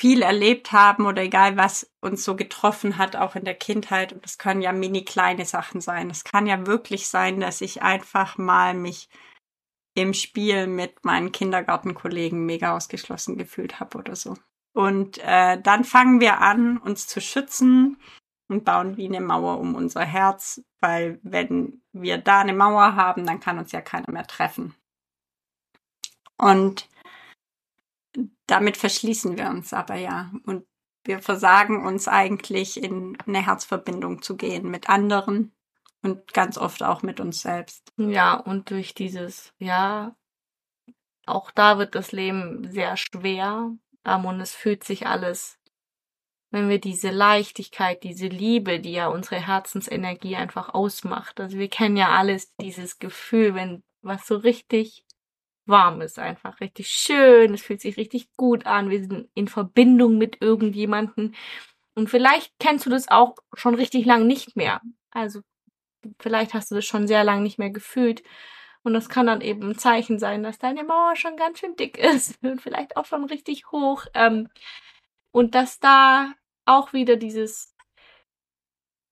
viel 0.00 0.22
erlebt 0.22 0.72
haben 0.72 1.04
oder 1.04 1.20
egal 1.20 1.58
was 1.58 1.92
uns 2.00 2.24
so 2.24 2.36
getroffen 2.36 2.96
hat, 2.96 3.16
auch 3.16 3.36
in 3.36 3.44
der 3.44 3.54
Kindheit. 3.54 4.14
Und 4.14 4.24
das 4.24 4.38
können 4.38 4.62
ja 4.62 4.72
mini 4.72 5.04
kleine 5.04 5.44
Sachen 5.44 5.82
sein. 5.82 6.08
Es 6.08 6.24
kann 6.24 6.46
ja 6.46 6.66
wirklich 6.66 7.06
sein, 7.06 7.38
dass 7.38 7.60
ich 7.60 7.82
einfach 7.82 8.38
mal 8.38 8.72
mich 8.72 9.10
im 9.92 10.14
Spiel 10.14 10.68
mit 10.68 11.04
meinen 11.04 11.32
Kindergartenkollegen 11.32 12.46
mega 12.46 12.74
ausgeschlossen 12.74 13.36
gefühlt 13.36 13.78
habe 13.78 13.98
oder 13.98 14.16
so. 14.16 14.38
Und 14.72 15.18
äh, 15.18 15.60
dann 15.60 15.84
fangen 15.84 16.20
wir 16.20 16.40
an, 16.40 16.78
uns 16.78 17.06
zu 17.06 17.20
schützen 17.20 17.98
und 18.48 18.64
bauen 18.64 18.96
wie 18.96 19.06
eine 19.06 19.20
Mauer 19.20 19.58
um 19.58 19.74
unser 19.74 20.04
Herz, 20.04 20.62
weil 20.80 21.18
wenn 21.22 21.82
wir 21.92 22.18
da 22.18 22.40
eine 22.40 22.52
Mauer 22.52 22.94
haben, 22.94 23.26
dann 23.26 23.40
kann 23.40 23.58
uns 23.58 23.72
ja 23.72 23.80
keiner 23.80 24.10
mehr 24.12 24.26
treffen. 24.26 24.74
Und 26.36 26.88
damit 28.46 28.76
verschließen 28.76 29.36
wir 29.36 29.48
uns 29.50 29.72
aber 29.72 29.94
ja 29.94 30.32
und 30.44 30.66
wir 31.04 31.20
versagen 31.20 31.86
uns 31.86 32.08
eigentlich 32.08 32.82
in 32.82 33.16
eine 33.26 33.44
Herzverbindung 33.44 34.22
zu 34.22 34.36
gehen 34.36 34.70
mit 34.70 34.88
anderen 34.88 35.52
und 36.02 36.32
ganz 36.32 36.58
oft 36.58 36.82
auch 36.82 37.02
mit 37.02 37.20
uns 37.20 37.42
selbst. 37.42 37.92
Ja, 37.96 38.34
und 38.34 38.70
durch 38.70 38.94
dieses, 38.94 39.52
ja, 39.58 40.14
auch 41.26 41.50
da 41.50 41.78
wird 41.78 41.94
das 41.94 42.12
Leben 42.12 42.70
sehr 42.70 42.96
schwer 42.96 43.72
ähm, 44.04 44.24
und 44.24 44.40
es 44.40 44.54
fühlt 44.54 44.84
sich 44.84 45.06
alles 45.06 45.60
wenn 46.50 46.68
wir 46.68 46.80
diese 46.80 47.10
Leichtigkeit, 47.10 48.02
diese 48.02 48.26
Liebe, 48.26 48.80
die 48.80 48.92
ja 48.92 49.06
unsere 49.08 49.44
Herzensenergie 49.46 50.36
einfach 50.36 50.74
ausmacht. 50.74 51.40
Also 51.40 51.58
wir 51.58 51.68
kennen 51.68 51.96
ja 51.96 52.08
alles 52.08 52.52
dieses 52.60 52.98
Gefühl, 52.98 53.54
wenn 53.54 53.82
was 54.02 54.26
so 54.26 54.36
richtig 54.36 55.04
warm 55.66 56.00
ist, 56.00 56.18
einfach 56.18 56.60
richtig 56.60 56.88
schön, 56.88 57.54
es 57.54 57.62
fühlt 57.62 57.80
sich 57.80 57.96
richtig 57.96 58.28
gut 58.36 58.66
an, 58.66 58.90
wir 58.90 59.00
sind 59.00 59.28
in 59.34 59.46
Verbindung 59.46 60.18
mit 60.18 60.38
irgendjemanden. 60.40 61.36
Und 61.94 62.10
vielleicht 62.10 62.52
kennst 62.58 62.86
du 62.86 62.90
das 62.90 63.08
auch 63.08 63.36
schon 63.54 63.76
richtig 63.76 64.04
lang 64.04 64.26
nicht 64.26 64.56
mehr. 64.56 64.80
Also 65.10 65.40
vielleicht 66.18 66.54
hast 66.54 66.70
du 66.70 66.74
das 66.74 66.84
schon 66.84 67.06
sehr 67.06 67.22
lang 67.22 67.44
nicht 67.44 67.58
mehr 67.58 67.70
gefühlt. 67.70 68.24
Und 68.82 68.94
das 68.94 69.08
kann 69.08 69.26
dann 69.26 69.40
eben 69.40 69.70
ein 69.70 69.78
Zeichen 69.78 70.18
sein, 70.18 70.42
dass 70.42 70.58
deine 70.58 70.84
Mauer 70.84 71.16
schon 71.16 71.36
ganz 71.36 71.58
schön 71.58 71.76
dick 71.76 71.98
ist 71.98 72.38
und 72.42 72.60
vielleicht 72.60 72.96
auch 72.96 73.06
schon 73.06 73.24
richtig 73.24 73.70
hoch. 73.72 74.06
Ähm, 74.14 74.48
und 75.32 75.54
dass 75.54 75.78
da 75.80 76.32
auch 76.64 76.92
wieder 76.92 77.16
dieses, 77.16 77.74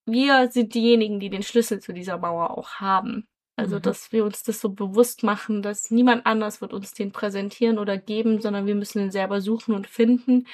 wir 0.07 0.51
sind 0.51 0.75
diejenigen, 0.75 1.21
die 1.21 1.31
den 1.31 1.43
Schlüssel 1.43 1.81
zu 1.81 1.93
dieser 1.93 2.19
Mauer 2.19 2.57
auch 2.57 2.75
haben. 2.75 3.27
Also, 3.57 3.77
mhm. 3.77 3.83
dass 3.83 4.13
wir 4.13 4.25
uns 4.25 4.45
das 4.45 4.61
so 4.61 4.71
bewusst 4.71 5.25
machen, 5.25 5.63
dass 5.63 5.91
niemand 5.91 6.27
anders 6.27 6.61
wird 6.61 6.73
uns 6.73 6.93
den 6.93 7.11
präsentieren 7.13 7.79
oder 7.79 7.99
geben, 7.99 8.41
sondern 8.41 8.67
wir 8.67 8.77
müssen 8.77 9.01
ihn 9.01 9.11
selber 9.11 9.41
suchen 9.41 9.75
und 9.75 9.89
finden. 9.89 10.47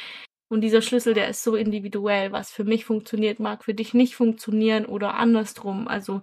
Und 0.48 0.62
dieser 0.62 0.82
Schlüssel, 0.82 1.14
der 1.14 1.28
ist 1.28 1.42
so 1.42 1.54
individuell. 1.54 2.32
Was 2.32 2.50
für 2.50 2.64
mich 2.64 2.84
funktioniert, 2.86 3.40
mag 3.40 3.64
für 3.64 3.74
dich 3.74 3.92
nicht 3.92 4.16
funktionieren 4.16 4.86
oder 4.86 5.14
andersrum. 5.14 5.86
Also, 5.86 6.22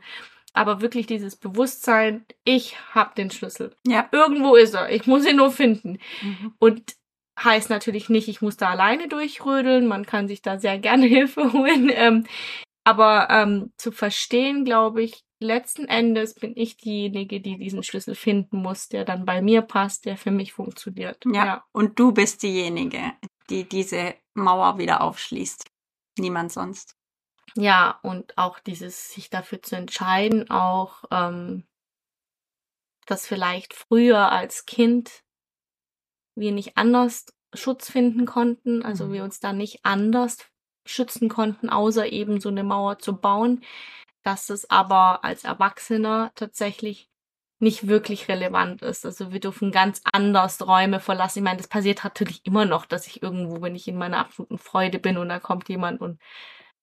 aber 0.53 0.81
wirklich 0.81 1.07
dieses 1.07 1.35
Bewusstsein, 1.35 2.25
ich 2.43 2.75
habe 2.93 3.15
den 3.15 3.31
Schlüssel. 3.31 3.75
Ja. 3.87 4.09
Irgendwo 4.11 4.55
ist 4.55 4.73
er. 4.73 4.89
Ich 4.89 5.07
muss 5.07 5.25
ihn 5.25 5.37
nur 5.37 5.51
finden. 5.51 5.99
Mhm. 6.21 6.53
Und 6.59 6.95
Heißt 7.43 7.69
natürlich 7.69 8.09
nicht, 8.09 8.27
ich 8.27 8.41
muss 8.41 8.57
da 8.57 8.69
alleine 8.69 9.07
durchrödeln. 9.07 9.87
Man 9.87 10.05
kann 10.05 10.27
sich 10.27 10.41
da 10.41 10.59
sehr 10.59 10.77
gerne 10.77 11.05
Hilfe 11.07 11.53
holen. 11.53 11.89
Ähm, 11.93 12.25
aber 12.83 13.27
ähm, 13.29 13.71
zu 13.77 13.91
verstehen, 13.91 14.65
glaube 14.65 15.03
ich, 15.03 15.23
letzten 15.39 15.85
Endes 15.85 16.35
bin 16.35 16.53
ich 16.55 16.77
diejenige, 16.77 17.41
die 17.41 17.57
diesen 17.57 17.83
Schlüssel 17.83 18.15
finden 18.15 18.61
muss, 18.61 18.89
der 18.89 19.05
dann 19.05 19.25
bei 19.25 19.41
mir 19.41 19.61
passt, 19.61 20.05
der 20.05 20.17
für 20.17 20.31
mich 20.31 20.53
funktioniert. 20.53 21.23
Ja, 21.25 21.45
ja. 21.45 21.63
und 21.71 21.99
du 21.99 22.11
bist 22.11 22.43
diejenige, 22.43 23.13
die 23.49 23.67
diese 23.67 24.15
Mauer 24.33 24.77
wieder 24.77 25.01
aufschließt. 25.01 25.65
Niemand 26.19 26.51
sonst. 26.51 26.95
Ja, 27.55 27.99
und 28.01 28.37
auch 28.37 28.59
dieses 28.59 29.11
sich 29.11 29.29
dafür 29.29 29.61
zu 29.61 29.75
entscheiden, 29.75 30.49
auch 30.49 31.03
ähm, 31.11 31.65
das 33.05 33.27
vielleicht 33.27 33.73
früher 33.73 34.31
als 34.31 34.65
Kind 34.65 35.23
wir 36.35 36.51
nicht 36.51 36.77
anders 36.77 37.25
Schutz 37.53 37.91
finden 37.91 38.25
konnten, 38.25 38.83
also 38.83 39.07
mhm. 39.07 39.13
wir 39.13 39.23
uns 39.23 39.39
da 39.39 39.51
nicht 39.53 39.83
anders 39.83 40.37
schützen 40.85 41.29
konnten, 41.29 41.69
außer 41.69 42.07
eben 42.07 42.39
so 42.39 42.49
eine 42.49 42.63
Mauer 42.63 42.99
zu 42.99 43.17
bauen, 43.17 43.63
dass 44.23 44.49
es 44.49 44.69
aber 44.69 45.23
als 45.23 45.43
Erwachsener 45.43 46.31
tatsächlich 46.35 47.09
nicht 47.59 47.87
wirklich 47.87 48.27
relevant 48.27 48.81
ist. 48.81 49.05
Also 49.05 49.31
wir 49.31 49.39
dürfen 49.39 49.71
ganz 49.71 50.01
anders 50.11 50.65
Räume 50.65 50.99
verlassen. 50.99 51.39
Ich 51.39 51.43
meine, 51.43 51.57
das 51.57 51.67
passiert 51.67 52.03
natürlich 52.03 52.43
immer 52.45 52.65
noch, 52.65 52.85
dass 52.87 53.05
ich 53.05 53.21
irgendwo, 53.21 53.61
wenn 53.61 53.75
ich 53.75 53.87
in 53.87 53.97
meiner 53.97 54.17
absoluten 54.17 54.57
Freude 54.57 54.97
bin 54.97 55.17
und 55.17 55.29
da 55.29 55.39
kommt 55.39 55.69
jemand 55.69 56.01
und 56.01 56.19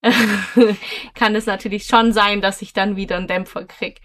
kann 1.13 1.35
es 1.35 1.45
natürlich 1.45 1.85
schon 1.85 2.13
sein, 2.13 2.41
dass 2.41 2.61
ich 2.61 2.73
dann 2.73 2.95
wieder 2.95 3.17
einen 3.17 3.27
Dämpfer 3.27 3.65
krieg. 3.65 4.01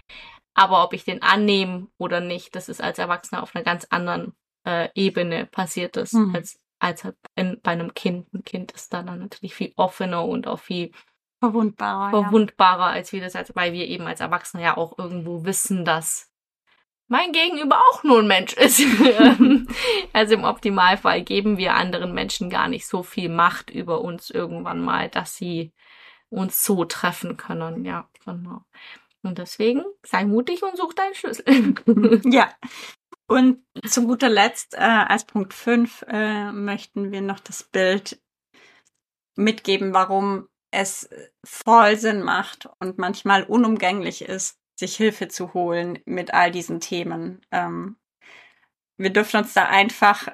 Aber 0.53 0.83
ob 0.83 0.93
ich 0.93 1.03
den 1.03 1.21
annehme 1.21 1.87
oder 1.97 2.19
nicht, 2.21 2.55
das 2.55 2.69
ist 2.69 2.81
als 2.81 2.97
Erwachsener 2.99 3.43
auf 3.43 3.55
einer 3.55 3.63
ganz 3.63 3.85
anderen 3.89 4.33
äh, 4.65 4.89
Ebene 4.95 5.45
passiert 5.45 5.97
ist, 5.97 6.13
Mhm. 6.13 6.33
als, 6.35 6.59
als 6.79 7.03
halt 7.03 7.15
in, 7.35 7.59
bei 7.61 7.71
einem 7.71 7.93
Kind. 7.93 8.33
Ein 8.33 8.43
Kind 8.43 8.71
ist 8.71 8.93
da 8.93 9.03
dann 9.03 9.19
natürlich 9.19 9.53
viel 9.53 9.73
offener 9.75 10.25
und 10.25 10.47
auch 10.47 10.59
viel 10.59 10.91
Verwundbarer. 11.39 12.05
ja. 12.13 12.21
verwundbarer, 12.23 12.85
als 12.87 13.11
wir 13.11 13.21
das, 13.21 13.35
als 13.35 13.55
weil 13.55 13.73
wir 13.73 13.85
eben 13.87 14.05
als 14.07 14.21
Erwachsene 14.21 14.63
ja 14.63 14.77
auch 14.77 14.97
irgendwo 14.97 15.43
wissen, 15.45 15.83
dass 15.85 16.31
mein 17.07 17.31
Gegenüber 17.31 17.79
auch 17.79 18.03
nur 18.03 18.19
ein 18.19 18.27
Mensch 18.27 18.53
ist. 18.53 18.81
Also 20.13 20.35
im 20.35 20.45
Optimalfall 20.45 21.23
geben 21.23 21.57
wir 21.57 21.73
anderen 21.73 22.13
Menschen 22.13 22.49
gar 22.49 22.69
nicht 22.69 22.87
so 22.87 23.03
viel 23.03 23.27
Macht 23.27 23.69
über 23.69 24.01
uns 24.01 24.29
irgendwann 24.29 24.81
mal, 24.81 25.09
dass 25.09 25.35
sie 25.35 25.73
uns 26.29 26.63
so 26.63 26.85
treffen 26.85 27.35
können. 27.35 27.83
Ja, 27.83 28.09
genau. 28.23 28.61
Und 29.23 29.37
deswegen 29.39 29.83
sei 30.03 30.23
mutig 30.23 30.63
und 30.63 30.77
such 30.77 30.93
deinen 30.93 31.15
Schlüssel. 31.15 31.43
Ja. 32.25 32.53
Und 33.27 33.63
zu 33.85 34.05
guter 34.05 34.29
Letzt, 34.29 34.75
äh, 34.75 34.77
als 34.77 35.25
Punkt 35.25 35.53
5, 35.53 36.05
äh, 36.07 36.51
möchten 36.51 37.11
wir 37.11 37.21
noch 37.21 37.39
das 37.39 37.63
Bild 37.63 38.21
mitgeben, 39.35 39.93
warum 39.93 40.47
es 40.71 41.09
voll 41.43 41.97
Sinn 41.97 42.21
macht 42.21 42.69
und 42.79 42.97
manchmal 42.99 43.43
unumgänglich 43.43 44.21
ist, 44.21 44.59
sich 44.75 44.95
Hilfe 44.95 45.27
zu 45.27 45.53
holen 45.53 45.99
mit 46.05 46.33
all 46.33 46.51
diesen 46.51 46.79
Themen. 46.79 47.41
Ähm, 47.51 47.97
wir 48.97 49.11
dürfen 49.11 49.37
uns 49.37 49.53
da 49.53 49.65
einfach 49.65 50.27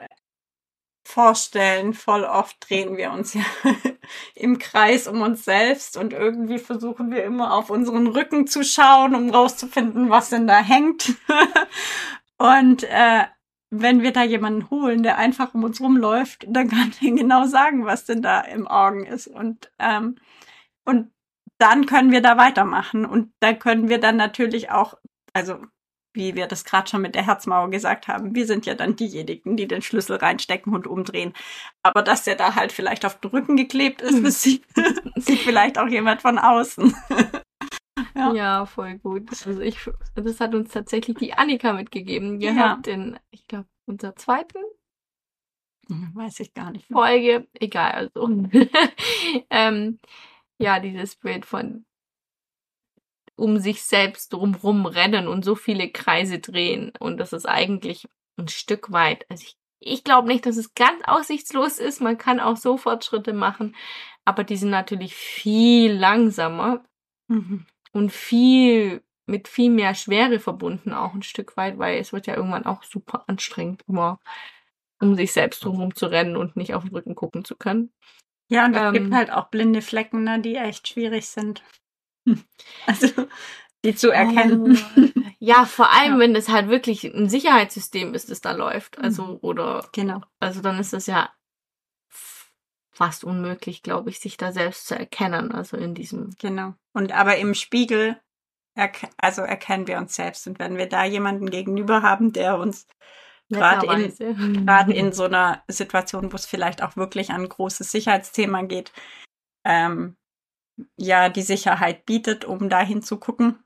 vorstellen, 1.03 1.93
voll 1.93 2.23
oft 2.23 2.57
drehen 2.59 2.95
wir 2.97 3.11
uns 3.11 3.33
ja 3.35 3.43
im 4.35 4.59
Kreis 4.59 5.07
um 5.07 5.21
uns 5.21 5.45
selbst 5.45 5.97
und 5.97 6.13
irgendwie 6.13 6.59
versuchen 6.59 7.11
wir 7.11 7.23
immer 7.23 7.53
auf 7.53 7.69
unseren 7.69 8.07
Rücken 8.07 8.47
zu 8.47 8.63
schauen, 8.63 9.15
um 9.15 9.29
rauszufinden, 9.29 10.09
was 10.09 10.29
denn 10.29 10.47
da 10.47 10.59
hängt. 10.59 11.15
und 12.37 12.83
äh, 12.83 13.25
wenn 13.69 14.01
wir 14.01 14.11
da 14.11 14.23
jemanden 14.23 14.69
holen, 14.69 15.01
der 15.01 15.17
einfach 15.17 15.53
um 15.53 15.63
uns 15.63 15.79
rumläuft, 15.79 16.45
dann 16.47 16.69
kann 16.69 16.93
der 17.01 17.11
genau 17.11 17.45
sagen, 17.45 17.85
was 17.85 18.05
denn 18.05 18.21
da 18.21 18.41
im 18.41 18.67
Augen 18.67 19.05
ist. 19.05 19.27
Und, 19.27 19.71
ähm, 19.79 20.15
und 20.83 21.11
dann 21.61 21.85
können 21.85 22.11
wir 22.11 22.21
da 22.21 22.37
weitermachen. 22.37 23.05
Und 23.05 23.33
da 23.39 23.53
können 23.53 23.89
wir 23.89 23.99
dann 23.99 24.17
natürlich 24.17 24.71
auch, 24.71 24.95
also 25.33 25.57
wie 26.13 26.35
wir 26.35 26.47
das 26.47 26.65
gerade 26.65 26.89
schon 26.89 27.01
mit 27.01 27.15
der 27.15 27.25
Herzmauer 27.25 27.69
gesagt 27.69 28.07
haben, 28.09 28.35
wir 28.35 28.45
sind 28.45 28.65
ja 28.65 28.75
dann 28.75 28.95
diejenigen, 28.97 29.55
die 29.55 29.67
den 29.67 29.81
Schlüssel 29.81 30.17
reinstecken 30.17 30.73
und 30.73 30.87
umdrehen. 30.87 31.33
Aber 31.83 32.01
dass 32.01 32.23
der 32.25 32.35
da 32.35 32.55
halt 32.55 32.71
vielleicht 32.73 33.05
auf 33.05 33.19
den 33.19 33.31
Rücken 33.31 33.55
geklebt 33.55 34.01
ist, 34.01 34.23
das 34.23 34.41
sieht, 34.41 34.65
sieht 35.15 35.39
vielleicht 35.39 35.77
auch 35.77 35.87
jemand 35.87 36.21
von 36.21 36.37
außen. 36.37 36.93
ja. 38.15 38.33
Ja. 38.33 38.65
voll 38.65 38.97
gut. 38.97 39.29
Also 39.29 39.61
ich, 39.61 39.77
das 40.15 40.39
hat 40.41 40.53
uns 40.53 40.71
tatsächlich 40.71 41.17
die 41.17 41.33
Annika 41.33 41.71
mitgegeben. 41.73 42.41
Ihr 42.41 42.51
Ja. 42.53 42.69
habt 42.71 42.87
in, 42.87 43.17
ich 43.29 43.47
glaube, 43.47 43.67
unserer 43.85 44.15
zweiten 44.15 44.59
Weiß 46.13 46.39
ich 46.39 46.53
gar 46.53 46.71
nicht. 46.71 46.87
Folge, 46.87 47.47
egal, 47.59 47.91
also. 47.91 48.29
ähm, 49.49 49.99
ja, 50.61 50.79
dieses 50.79 51.15
Bild 51.15 51.45
von 51.45 51.85
um 53.35 53.57
sich 53.57 53.83
selbst 53.83 54.33
drumrum 54.33 54.85
rennen 54.85 55.27
und 55.27 55.43
so 55.43 55.55
viele 55.55 55.89
Kreise 55.91 56.39
drehen. 56.39 56.91
Und 56.99 57.17
das 57.17 57.33
ist 57.33 57.47
eigentlich 57.47 58.07
ein 58.37 58.47
Stück 58.47 58.91
weit. 58.91 59.25
Also 59.29 59.43
ich, 59.45 59.55
ich 59.79 60.03
glaube 60.03 60.27
nicht, 60.27 60.45
dass 60.45 60.57
es 60.57 60.73
ganz 60.75 61.01
aussichtslos 61.05 61.79
ist. 61.79 62.01
Man 62.01 62.17
kann 62.17 62.39
auch 62.39 62.57
so 62.57 62.77
Fortschritte 62.77 63.33
machen. 63.33 63.75
Aber 64.25 64.43
die 64.43 64.57
sind 64.57 64.69
natürlich 64.69 65.15
viel 65.15 65.93
langsamer 65.93 66.83
Mhm. 67.27 67.65
und 67.93 68.11
viel 68.11 69.01
mit 69.25 69.47
viel 69.47 69.69
mehr 69.69 69.95
Schwere 69.95 70.39
verbunden 70.39 70.91
auch 70.93 71.13
ein 71.13 71.23
Stück 71.23 71.55
weit, 71.55 71.77
weil 71.77 71.97
es 71.99 72.11
wird 72.11 72.27
ja 72.27 72.35
irgendwann 72.35 72.65
auch 72.65 72.83
super 72.83 73.23
anstrengend, 73.27 73.83
immer 73.87 74.19
um 74.99 75.15
sich 75.15 75.31
selbst 75.31 75.63
drumherum 75.63 75.95
zu 75.95 76.07
rennen 76.07 76.35
und 76.35 76.57
nicht 76.57 76.73
auf 76.73 76.83
den 76.83 76.91
Rücken 76.93 77.15
gucken 77.15 77.45
zu 77.45 77.55
können. 77.55 77.93
Ja, 78.51 78.65
und 78.65 78.75
es 78.75 78.81
Ähm, 78.81 78.93
gibt 78.93 79.13
halt 79.13 79.31
auch 79.31 79.47
blinde 79.49 79.81
Flecken, 79.81 80.23
ne, 80.23 80.39
die 80.41 80.55
echt 80.57 80.87
schwierig 80.87 81.27
sind. 81.27 81.63
Also, 82.85 83.07
die 83.83 83.95
zu 83.95 84.11
erkennen. 84.11 84.77
Ja, 85.43 85.65
vor 85.65 85.89
allem, 85.91 86.13
Ja. 86.13 86.19
wenn 86.19 86.35
es 86.35 86.49
halt 86.49 86.67
wirklich 86.69 87.03
ein 87.03 87.27
Sicherheitssystem 87.27 88.13
ist, 88.13 88.29
das 88.29 88.41
da 88.41 88.51
läuft. 88.51 88.99
Also, 88.99 89.23
Mhm. 89.23 89.37
oder, 89.41 89.87
Genau. 89.91 90.21
also 90.39 90.61
dann 90.61 90.77
ist 90.79 90.93
das 90.93 91.07
ja 91.07 91.31
fast 92.91 93.23
unmöglich, 93.23 93.81
glaube 93.81 94.09
ich, 94.11 94.19
sich 94.19 94.37
da 94.37 94.51
selbst 94.51 94.85
zu 94.87 94.95
erkennen. 94.99 95.51
Also 95.51 95.77
in 95.77 95.95
diesem. 95.95 96.35
Genau. 96.39 96.73
Und 96.93 97.11
aber 97.13 97.37
im 97.37 97.55
Spiegel, 97.55 98.19
erke 98.75 99.09
also 99.17 99.41
erkennen 99.41 99.87
wir 99.87 99.97
uns 99.97 100.15
selbst. 100.15 100.45
Und 100.45 100.59
wenn 100.59 100.77
wir 100.77 100.87
da 100.87 101.03
jemanden 101.05 101.49
gegenüber 101.49 102.03
haben, 102.03 102.33
der 102.33 102.57
uns 102.59 102.85
gerade 103.51 103.87
in, 103.87 104.65
gerade 104.65 104.93
in 104.93 105.13
so 105.13 105.25
einer 105.25 105.63
Situation, 105.67 106.31
wo 106.31 106.35
es 106.35 106.45
vielleicht 106.45 106.81
auch 106.81 106.95
wirklich 106.95 107.31
an 107.31 107.41
ein 107.41 107.49
großes 107.49 107.91
Sicherheitsthema 107.91 108.63
geht, 108.63 108.91
ähm, 109.65 110.17
ja, 110.97 111.29
die 111.29 111.43
Sicherheit 111.43 112.05
bietet, 112.05 112.45
um 112.45 112.69
dahin 112.69 113.01
zu 113.01 113.19
gucken. 113.19 113.63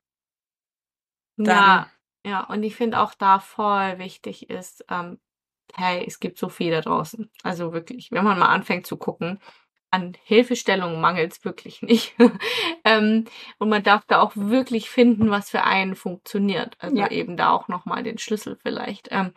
Ja, 1.38 1.89
ja, 2.26 2.43
und 2.45 2.63
ich 2.63 2.76
finde 2.76 3.00
auch 3.00 3.13
da 3.13 3.39
voll 3.39 4.00
wichtig 4.00 4.50
ist, 4.50 4.84
ähm, 4.89 5.19
hey, 5.76 6.04
es 6.08 6.19
gibt 6.19 6.39
so 6.39 6.50
viel 6.50 6.71
da 6.71 6.82
draußen. 6.82 7.30
Also 7.43 7.74
wirklich, 7.74 8.12
wenn 8.12 8.24
man 8.24 8.39
mal 8.39 8.48
anfängt 8.48 8.88
zu 8.88 8.98
gucken, 8.98 9.39
an 9.95 10.17
Hilfestellungen 10.23 11.01
mangelt 11.01 11.31
es 11.34 11.45
wirklich 11.45 11.81
nicht. 11.81 12.15
ähm, 12.84 13.25
und 13.58 13.69
man 13.69 13.84
darf 13.84 14.03
da 14.08 14.21
auch 14.21 14.34
wirklich 14.36 14.89
finden, 14.89 15.29
was 15.31 15.49
für 15.49 15.63
einen 15.63 15.95
funktioniert. 15.95 16.75
Also 16.79 16.97
Ja. 16.97 17.10
eben 17.10 17.38
da 17.38 17.51
auch 17.51 17.67
nochmal 17.67 18.03
den 18.03 18.17
Schlüssel 18.17 18.58
vielleicht. 18.62 19.08
Ähm, 19.12 19.34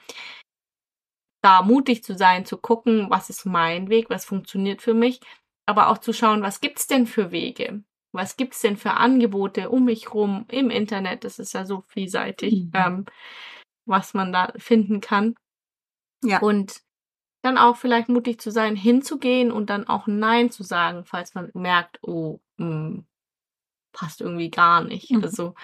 da 1.42 1.62
mutig 1.62 2.03
zu 2.03 2.16
sein, 2.16 2.44
zu 2.44 2.57
gucken, 2.59 3.07
was 3.11 3.31
ist 3.31 3.47
mein 3.47 3.88
Weg, 3.88 4.11
was 4.11 4.25
funktioniert 4.25 4.83
für 4.83 4.94
mich, 4.94 5.21
aber 5.66 5.88
auch 5.88 5.99
zu 5.99 6.12
schauen, 6.12 6.42
was 6.42 6.61
gibt's 6.61 6.87
denn 6.87 7.07
für 7.07 7.31
Wege? 7.31 7.85
Was 8.12 8.37
gibt's 8.37 8.61
denn 8.61 8.77
für 8.77 8.94
Angebote 8.94 9.71
um 9.71 9.85
mich 9.85 10.12
rum 10.14 10.47
im 10.51 10.71
Internet? 10.71 11.25
Das 11.25 11.38
ist 11.38 11.53
ja 11.55 11.64
so 11.64 11.85
vielseitig, 11.88 12.64
Mhm. 12.64 12.71
ähm, 12.75 13.05
was 13.87 14.14
man 14.14 14.33
da 14.33 14.53
finden 14.57 15.01
kann. 15.01 15.35
Ja. 16.25 16.40
Und 16.40 16.81
dann 17.42 17.59
auch 17.59 17.77
vielleicht 17.77 18.09
mutig 18.09 18.40
zu 18.40 18.51
sein, 18.51 18.77
hinzugehen 18.77 19.53
und 19.53 19.70
dann 19.70 19.87
auch 19.87 20.07
Nein 20.07 20.51
zu 20.51 20.62
sagen, 20.62 21.05
falls 21.05 21.35
man 21.35 21.51
merkt, 21.55 21.98
oh, 22.03 22.40
mh, 22.57 23.03
passt 23.92 24.20
irgendwie 24.20 24.51
gar 24.51 24.83
nicht. 24.85 25.11
Mhm. 25.11 25.22
Also 25.22 25.55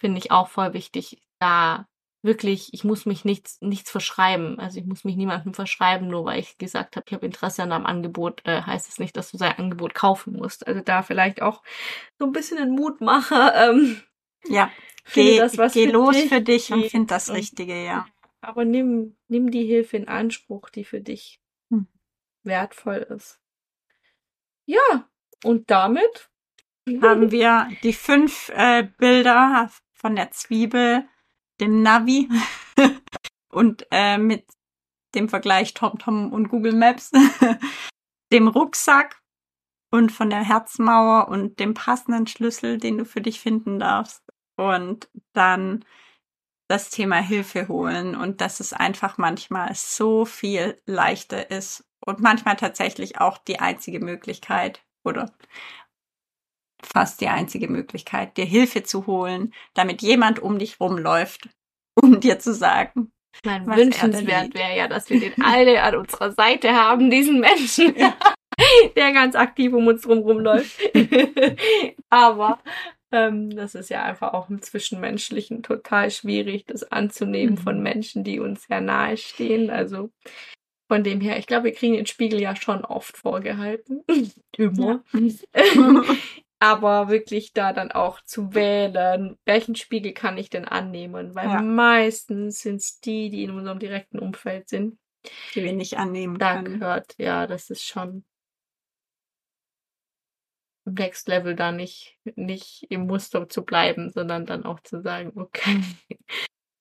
finde 0.00 0.18
ich 0.18 0.30
auch 0.30 0.48
voll 0.48 0.72
wichtig, 0.72 1.22
da 1.38 1.86
wirklich, 2.22 2.72
ich 2.72 2.84
muss 2.84 3.04
mich 3.04 3.24
nichts, 3.24 3.60
nichts 3.60 3.90
verschreiben. 3.90 4.58
Also 4.60 4.78
ich 4.78 4.86
muss 4.86 5.04
mich 5.04 5.16
niemandem 5.16 5.54
verschreiben, 5.54 6.08
nur 6.08 6.24
weil 6.24 6.38
ich 6.38 6.56
gesagt 6.56 6.96
habe, 6.96 7.04
ich 7.08 7.14
habe 7.14 7.26
Interesse 7.26 7.62
an 7.62 7.72
einem 7.72 7.86
Angebot, 7.86 8.42
äh, 8.44 8.62
heißt 8.62 8.88
es 8.88 8.98
nicht, 8.98 9.16
dass 9.16 9.32
du 9.32 9.38
sein 9.38 9.58
Angebot 9.58 9.94
kaufen 9.94 10.34
musst. 10.34 10.66
Also 10.66 10.80
da 10.80 11.02
vielleicht 11.02 11.42
auch 11.42 11.62
so 12.18 12.26
ein 12.26 12.32
bisschen 12.32 12.58
den 12.58 12.70
Mutmacher. 12.70 13.70
Ähm, 13.70 14.00
Ja, 14.46 14.70
finde 15.04 15.32
geh, 15.32 15.38
das, 15.38 15.58
was 15.58 15.72
geh 15.72 15.86
los 15.86 16.14
dich 16.14 16.28
für 16.28 16.40
dich 16.40 16.72
und 16.72 16.84
find 16.86 17.10
das 17.10 17.30
Richtige, 17.32 17.84
ja. 17.84 18.06
Aber 18.42 18.64
nimm, 18.64 19.16
nimm 19.28 19.50
die 19.50 19.64
Hilfe 19.64 19.96
in 19.96 20.08
Anspruch, 20.08 20.68
die 20.68 20.84
für 20.84 21.00
dich 21.00 21.40
Hm. 21.70 21.86
wertvoll 22.42 22.96
ist. 22.96 23.40
Ja, 24.66 25.08
und 25.44 25.70
damit 25.70 26.30
haben 27.00 27.30
wir 27.30 27.68
die 27.82 27.92
fünf 27.92 28.50
äh, 28.50 28.88
Bilder 28.98 29.70
von 29.92 30.16
der 30.16 30.32
Zwiebel, 30.32 31.08
dem 31.60 31.82
Navi 31.82 32.28
und 33.48 33.86
äh, 33.92 34.18
mit 34.18 34.44
dem 35.14 35.28
Vergleich 35.28 35.74
TomTom 35.74 36.32
und 36.32 36.48
Google 36.48 36.74
Maps, 36.74 37.12
dem 38.32 38.48
Rucksack 38.48 39.22
und 39.92 40.10
von 40.10 40.30
der 40.30 40.42
Herzmauer 40.42 41.28
und 41.28 41.60
dem 41.60 41.74
passenden 41.74 42.26
Schlüssel, 42.26 42.78
den 42.78 42.98
du 42.98 43.04
für 43.04 43.20
dich 43.20 43.40
finden 43.40 43.78
darfst. 43.78 44.24
Und 44.56 45.08
dann 45.32 45.84
das 46.72 46.88
Thema 46.88 47.16
Hilfe 47.16 47.68
holen 47.68 48.16
und 48.16 48.40
dass 48.40 48.58
es 48.58 48.72
einfach 48.72 49.18
manchmal 49.18 49.74
so 49.74 50.24
viel 50.24 50.80
leichter 50.86 51.50
ist 51.50 51.84
und 52.04 52.20
manchmal 52.20 52.56
tatsächlich 52.56 53.20
auch 53.20 53.36
die 53.36 53.60
einzige 53.60 54.00
Möglichkeit 54.00 54.82
oder 55.04 55.30
fast 56.82 57.20
die 57.20 57.28
einzige 57.28 57.68
Möglichkeit, 57.68 58.38
dir 58.38 58.46
Hilfe 58.46 58.84
zu 58.84 59.06
holen, 59.06 59.52
damit 59.74 60.00
jemand 60.00 60.40
um 60.40 60.58
dich 60.58 60.80
rumläuft, 60.80 61.50
um 61.94 62.20
dir 62.20 62.38
zu 62.38 62.54
sagen, 62.54 63.12
mein 63.44 63.66
Was 63.66 63.76
er 63.76 63.84
wünschenswert 63.84 64.54
wäre 64.54 64.76
ja, 64.76 64.88
dass 64.88 65.10
wir 65.10 65.20
den 65.20 65.42
alle 65.42 65.82
an 65.82 65.96
unserer 65.96 66.32
Seite 66.32 66.72
haben, 66.72 67.10
diesen 67.10 67.38
Menschen, 67.38 67.94
Ja. 67.98 68.16
der 68.96 69.12
ganz 69.12 69.34
aktiv 69.34 69.74
um 69.74 69.86
uns 69.86 70.02
drum 70.02 70.18
rumläuft. 70.20 70.80
Aber 72.10 72.60
ähm, 73.12 73.50
das 73.50 73.74
ist 73.74 73.90
ja 73.90 74.02
einfach 74.04 74.32
auch 74.34 74.50
im 74.50 74.62
Zwischenmenschlichen 74.62 75.62
total 75.62 76.10
schwierig, 76.10 76.64
das 76.66 76.90
anzunehmen 76.90 77.54
Mhm. 77.54 77.58
von 77.58 77.82
Menschen, 77.82 78.24
die 78.24 78.40
uns 78.40 78.64
sehr 78.64 78.80
nahe 78.80 79.16
stehen. 79.16 79.70
Also 79.70 80.10
von 80.88 81.04
dem 81.04 81.20
her, 81.20 81.38
ich 81.38 81.46
glaube, 81.46 81.64
wir 81.64 81.72
kriegen 81.74 81.94
den 81.94 82.06
Spiegel 82.06 82.40
ja 82.40 82.54
schon 82.56 82.84
oft 82.84 83.16
vorgehalten. 83.16 84.04
Immer. 84.56 85.04
aber 86.58 87.08
wirklich 87.08 87.52
da 87.54 87.72
dann 87.72 87.90
auch 87.92 88.20
zu 88.24 88.54
wählen, 88.54 89.36
welchen 89.46 89.74
Spiegel 89.74 90.12
kann 90.12 90.38
ich 90.38 90.50
denn 90.50 90.64
annehmen? 90.66 91.34
Weil 91.34 91.48
Ja. 91.48 91.62
meistens 91.62 92.60
sind 92.60 92.76
es 92.76 93.00
die, 93.00 93.30
die 93.30 93.44
in 93.44 93.50
unserem 93.50 93.78
direkten 93.78 94.18
Umfeld 94.18 94.68
sind. 94.68 94.98
Die 95.54 95.62
wir 95.62 95.72
nicht 95.72 95.98
annehmen 95.98 96.38
Da 96.38 96.54
können. 96.62 96.78
gehört, 96.80 97.14
ja, 97.18 97.46
das 97.46 97.70
ist 97.70 97.84
schon 97.84 98.24
Next 100.84 101.28
Level 101.28 101.54
da 101.54 101.72
nicht, 101.72 102.18
nicht 102.34 102.86
im 102.90 103.06
Muster 103.06 103.48
zu 103.48 103.64
bleiben, 103.64 104.10
sondern 104.10 104.46
dann 104.46 104.64
auch 104.64 104.80
zu 104.80 105.00
sagen, 105.00 105.32
okay, 105.36 105.82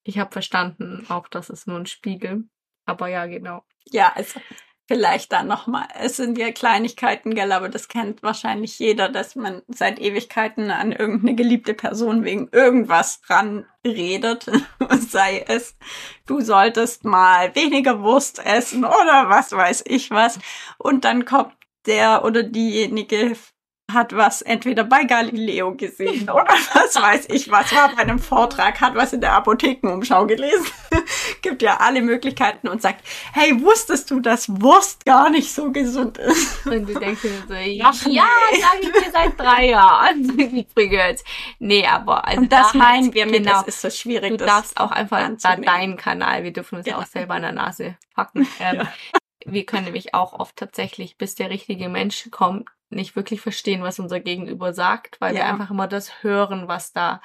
ich 0.03 0.19
habe 0.19 0.31
verstanden, 0.31 1.05
auch 1.09 1.27
das 1.27 1.49
ist 1.49 1.67
nur 1.67 1.77
ein 1.77 1.85
Spiegel. 1.85 2.45
Aber 2.85 3.07
ja, 3.07 3.27
genau. 3.27 3.63
Ja, 3.85 4.11
also 4.15 4.39
vielleicht 4.87 5.31
dann 5.31 5.47
nochmal. 5.47 5.87
Es 5.97 6.17
sind 6.17 6.37
ja 6.37 6.51
Kleinigkeiten, 6.51 7.33
gell, 7.33 7.53
aber 7.53 7.69
das 7.69 7.87
kennt 7.87 8.23
wahrscheinlich 8.23 8.77
jeder, 8.77 9.07
dass 9.07 9.37
man 9.37 9.61
seit 9.69 9.99
Ewigkeiten 9.99 10.69
an 10.69 10.91
irgendeine 10.91 11.35
geliebte 11.35 11.73
Person 11.73 12.25
wegen 12.25 12.49
irgendwas 12.51 13.21
ranredet. 13.29 14.47
Sei 15.09 15.45
es, 15.47 15.77
du 16.25 16.41
solltest 16.41 17.05
mal 17.05 17.55
weniger 17.55 18.01
Wurst 18.01 18.45
essen 18.45 18.83
oder 18.83 19.29
was 19.29 19.53
weiß 19.53 19.83
ich 19.87 20.11
was. 20.11 20.39
Und 20.77 21.05
dann 21.05 21.23
kommt 21.23 21.53
der 21.85 22.25
oder 22.25 22.43
diejenige 22.43 23.35
hat 23.93 24.15
was 24.15 24.41
entweder 24.41 24.83
bei 24.83 25.03
Galileo 25.03 25.73
gesehen 25.75 26.29
oder 26.29 26.47
was 26.73 26.95
weiß 27.01 27.25
ich 27.29 27.49
was, 27.51 27.73
war 27.75 27.89
bei 27.95 28.01
einem 28.01 28.19
Vortrag, 28.19 28.79
hat 28.81 28.95
was 28.95 29.13
in 29.13 29.21
der 29.21 29.33
Apothekenumschau 29.33 30.25
gelesen, 30.27 30.65
gibt 31.41 31.61
ja 31.61 31.77
alle 31.77 32.01
Möglichkeiten 32.01 32.67
und 32.67 32.81
sagt, 32.81 33.05
hey, 33.33 33.61
wusstest 33.61 34.11
du, 34.11 34.19
dass 34.19 34.49
Wurst 34.61 35.05
gar 35.05 35.29
nicht 35.29 35.53
so 35.53 35.71
gesund 35.71 36.17
ist? 36.17 36.65
Und 36.65 36.87
du 36.87 36.99
denkst 36.99 37.21
dir 37.21 37.31
so, 37.47 37.53
ja, 37.55 37.91
nee. 38.05 38.59
sag 38.61 38.81
ich 38.81 38.91
dir 38.91 39.11
seit 39.11 39.39
drei 39.39 39.69
Jahren 39.69 40.29
übrigens. 40.39 41.23
Nee, 41.59 41.85
aber 41.87 42.27
also 42.27 42.41
Und 42.41 42.51
das 42.51 42.71
da 42.71 42.77
meinen 42.77 43.05
halt, 43.05 43.13
wir 43.13 43.25
mit, 43.25 43.43
genau, 43.45 43.61
es 43.61 43.67
ist 43.75 43.81
so 43.81 43.89
schwierig. 43.89 44.31
Du 44.31 44.37
das 44.37 44.47
darfst 44.47 44.79
auch 44.79 44.91
einfach 44.91 45.27
da 45.41 45.55
deinen 45.55 45.97
Kanal, 45.97 46.43
wir 46.43 46.53
dürfen 46.53 46.77
uns 46.77 46.85
ja 46.87 46.93
Ja. 46.93 46.99
auch 46.99 47.05
selber 47.05 47.35
an 47.35 47.41
der 47.43 47.51
Nase 47.51 47.95
packen. 48.13 48.47
Ähm, 48.59 48.75
Ja. 48.77 48.93
Wir 49.43 49.65
können 49.65 49.85
nämlich 49.85 50.13
auch 50.13 50.33
oft 50.33 50.55
tatsächlich, 50.55 51.17
bis 51.17 51.33
der 51.33 51.49
richtige 51.49 51.89
Mensch 51.89 52.29
kommt, 52.29 52.69
nicht 52.91 53.15
wirklich 53.15 53.41
verstehen, 53.41 53.83
was 53.83 53.99
unser 53.99 54.19
Gegenüber 54.19 54.73
sagt, 54.73 55.19
weil 55.21 55.33
wir 55.33 55.41
Ja. 55.41 55.47
einfach 55.47 55.69
immer 55.71 55.87
das 55.87 56.23
hören, 56.23 56.67
was 56.67 56.93
da 56.93 57.21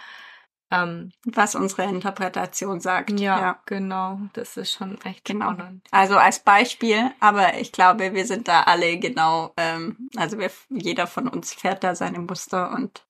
ähm, 0.73 1.13
was 1.25 1.55
unsere 1.55 1.85
Interpretation 1.85 2.81
sagt. 2.81 3.21
ja, 3.21 3.61
genau. 3.67 4.19
Das 4.33 4.57
ist 4.57 4.73
schon 4.73 5.01
echt 5.03 5.25
Genau. 5.25 5.53
spannend. 5.53 5.87
Also 5.93 6.17
als 6.17 6.41
Beispiel, 6.41 7.13
aber 7.21 7.55
ich 7.61 7.71
glaube, 7.71 8.15
wir 8.15 8.27
sind 8.27 8.49
da 8.49 8.63
alle 8.63 8.99
genau, 8.99 9.53
ähm, 9.57 10.09
also 10.17 10.39
wir, 10.41 10.51
jeder 10.71 11.07
von 11.07 11.29
uns 11.29 11.55
fährt 11.55 11.85
da 11.85 11.95
seine 11.95 12.19
Muster 12.19 12.73
und 12.73 13.07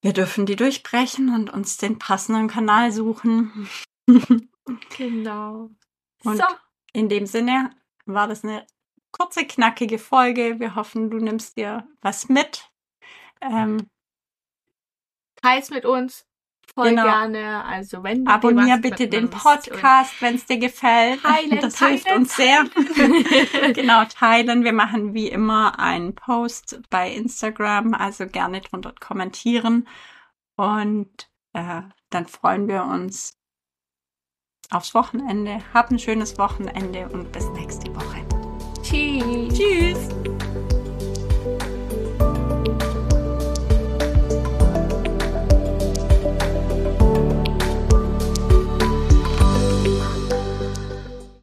wir 0.00 0.12
dürfen 0.12 0.46
die 0.46 0.54
durchbrechen 0.56 1.34
und 1.34 1.50
uns 1.50 1.76
den 1.76 1.98
passenden 1.98 2.48
Kanal 2.48 2.92
suchen. 2.92 3.68
Genau. 4.96 5.70
Und 6.22 6.36
so, 6.36 6.44
in 6.92 7.08
dem 7.08 7.26
Sinne 7.26 7.70
war 8.06 8.28
das 8.28 8.44
eine 8.44 8.64
kurze, 9.12 9.46
knackige 9.46 9.98
Folge. 9.98 10.58
Wir 10.58 10.74
hoffen, 10.74 11.10
du 11.10 11.18
nimmst 11.18 11.56
dir 11.56 11.86
was 12.00 12.28
mit. 12.28 12.70
Ähm, 13.40 13.88
teils 15.36 15.70
mit 15.70 15.84
uns 15.84 16.26
voll 16.74 16.90
Genau. 16.90 17.04
gerne. 17.04 17.64
Also 17.64 18.02
wenn 18.02 18.24
du 18.24 18.32
abonnier 18.32 18.78
bitte 18.78 19.08
den 19.08 19.30
Podcast, 19.30 20.20
wenn 20.20 20.36
es 20.36 20.46
dir 20.46 20.58
gefällt. 20.58 21.22
Teilen, 21.22 21.60
das 21.60 21.74
teilen, 21.74 21.98
hilft 21.98 22.12
uns 22.12 22.36
sehr. 22.36 22.64
genau, 23.74 24.04
teilen. 24.04 24.64
Wir 24.64 24.72
machen 24.72 25.14
wie 25.14 25.28
immer 25.28 25.78
einen 25.78 26.14
Post 26.14 26.80
bei 26.90 27.10
Instagram, 27.12 27.94
also 27.94 28.26
gerne 28.26 28.60
drunter 28.60 28.94
kommentieren. 28.98 29.88
Und 30.56 31.28
äh, 31.52 31.82
dann 32.10 32.26
freuen 32.26 32.68
wir 32.68 32.84
uns 32.84 33.38
aufs 34.70 34.94
Wochenende. 34.94 35.58
Habt 35.74 35.90
ein 35.90 35.98
schönes 35.98 36.38
Wochenende 36.38 37.08
und 37.08 37.32
bis 37.32 37.48
nächste 37.50 37.94
Woche. 37.94 38.31
Tschüss. 38.92 39.48
Tschüss. 39.48 40.31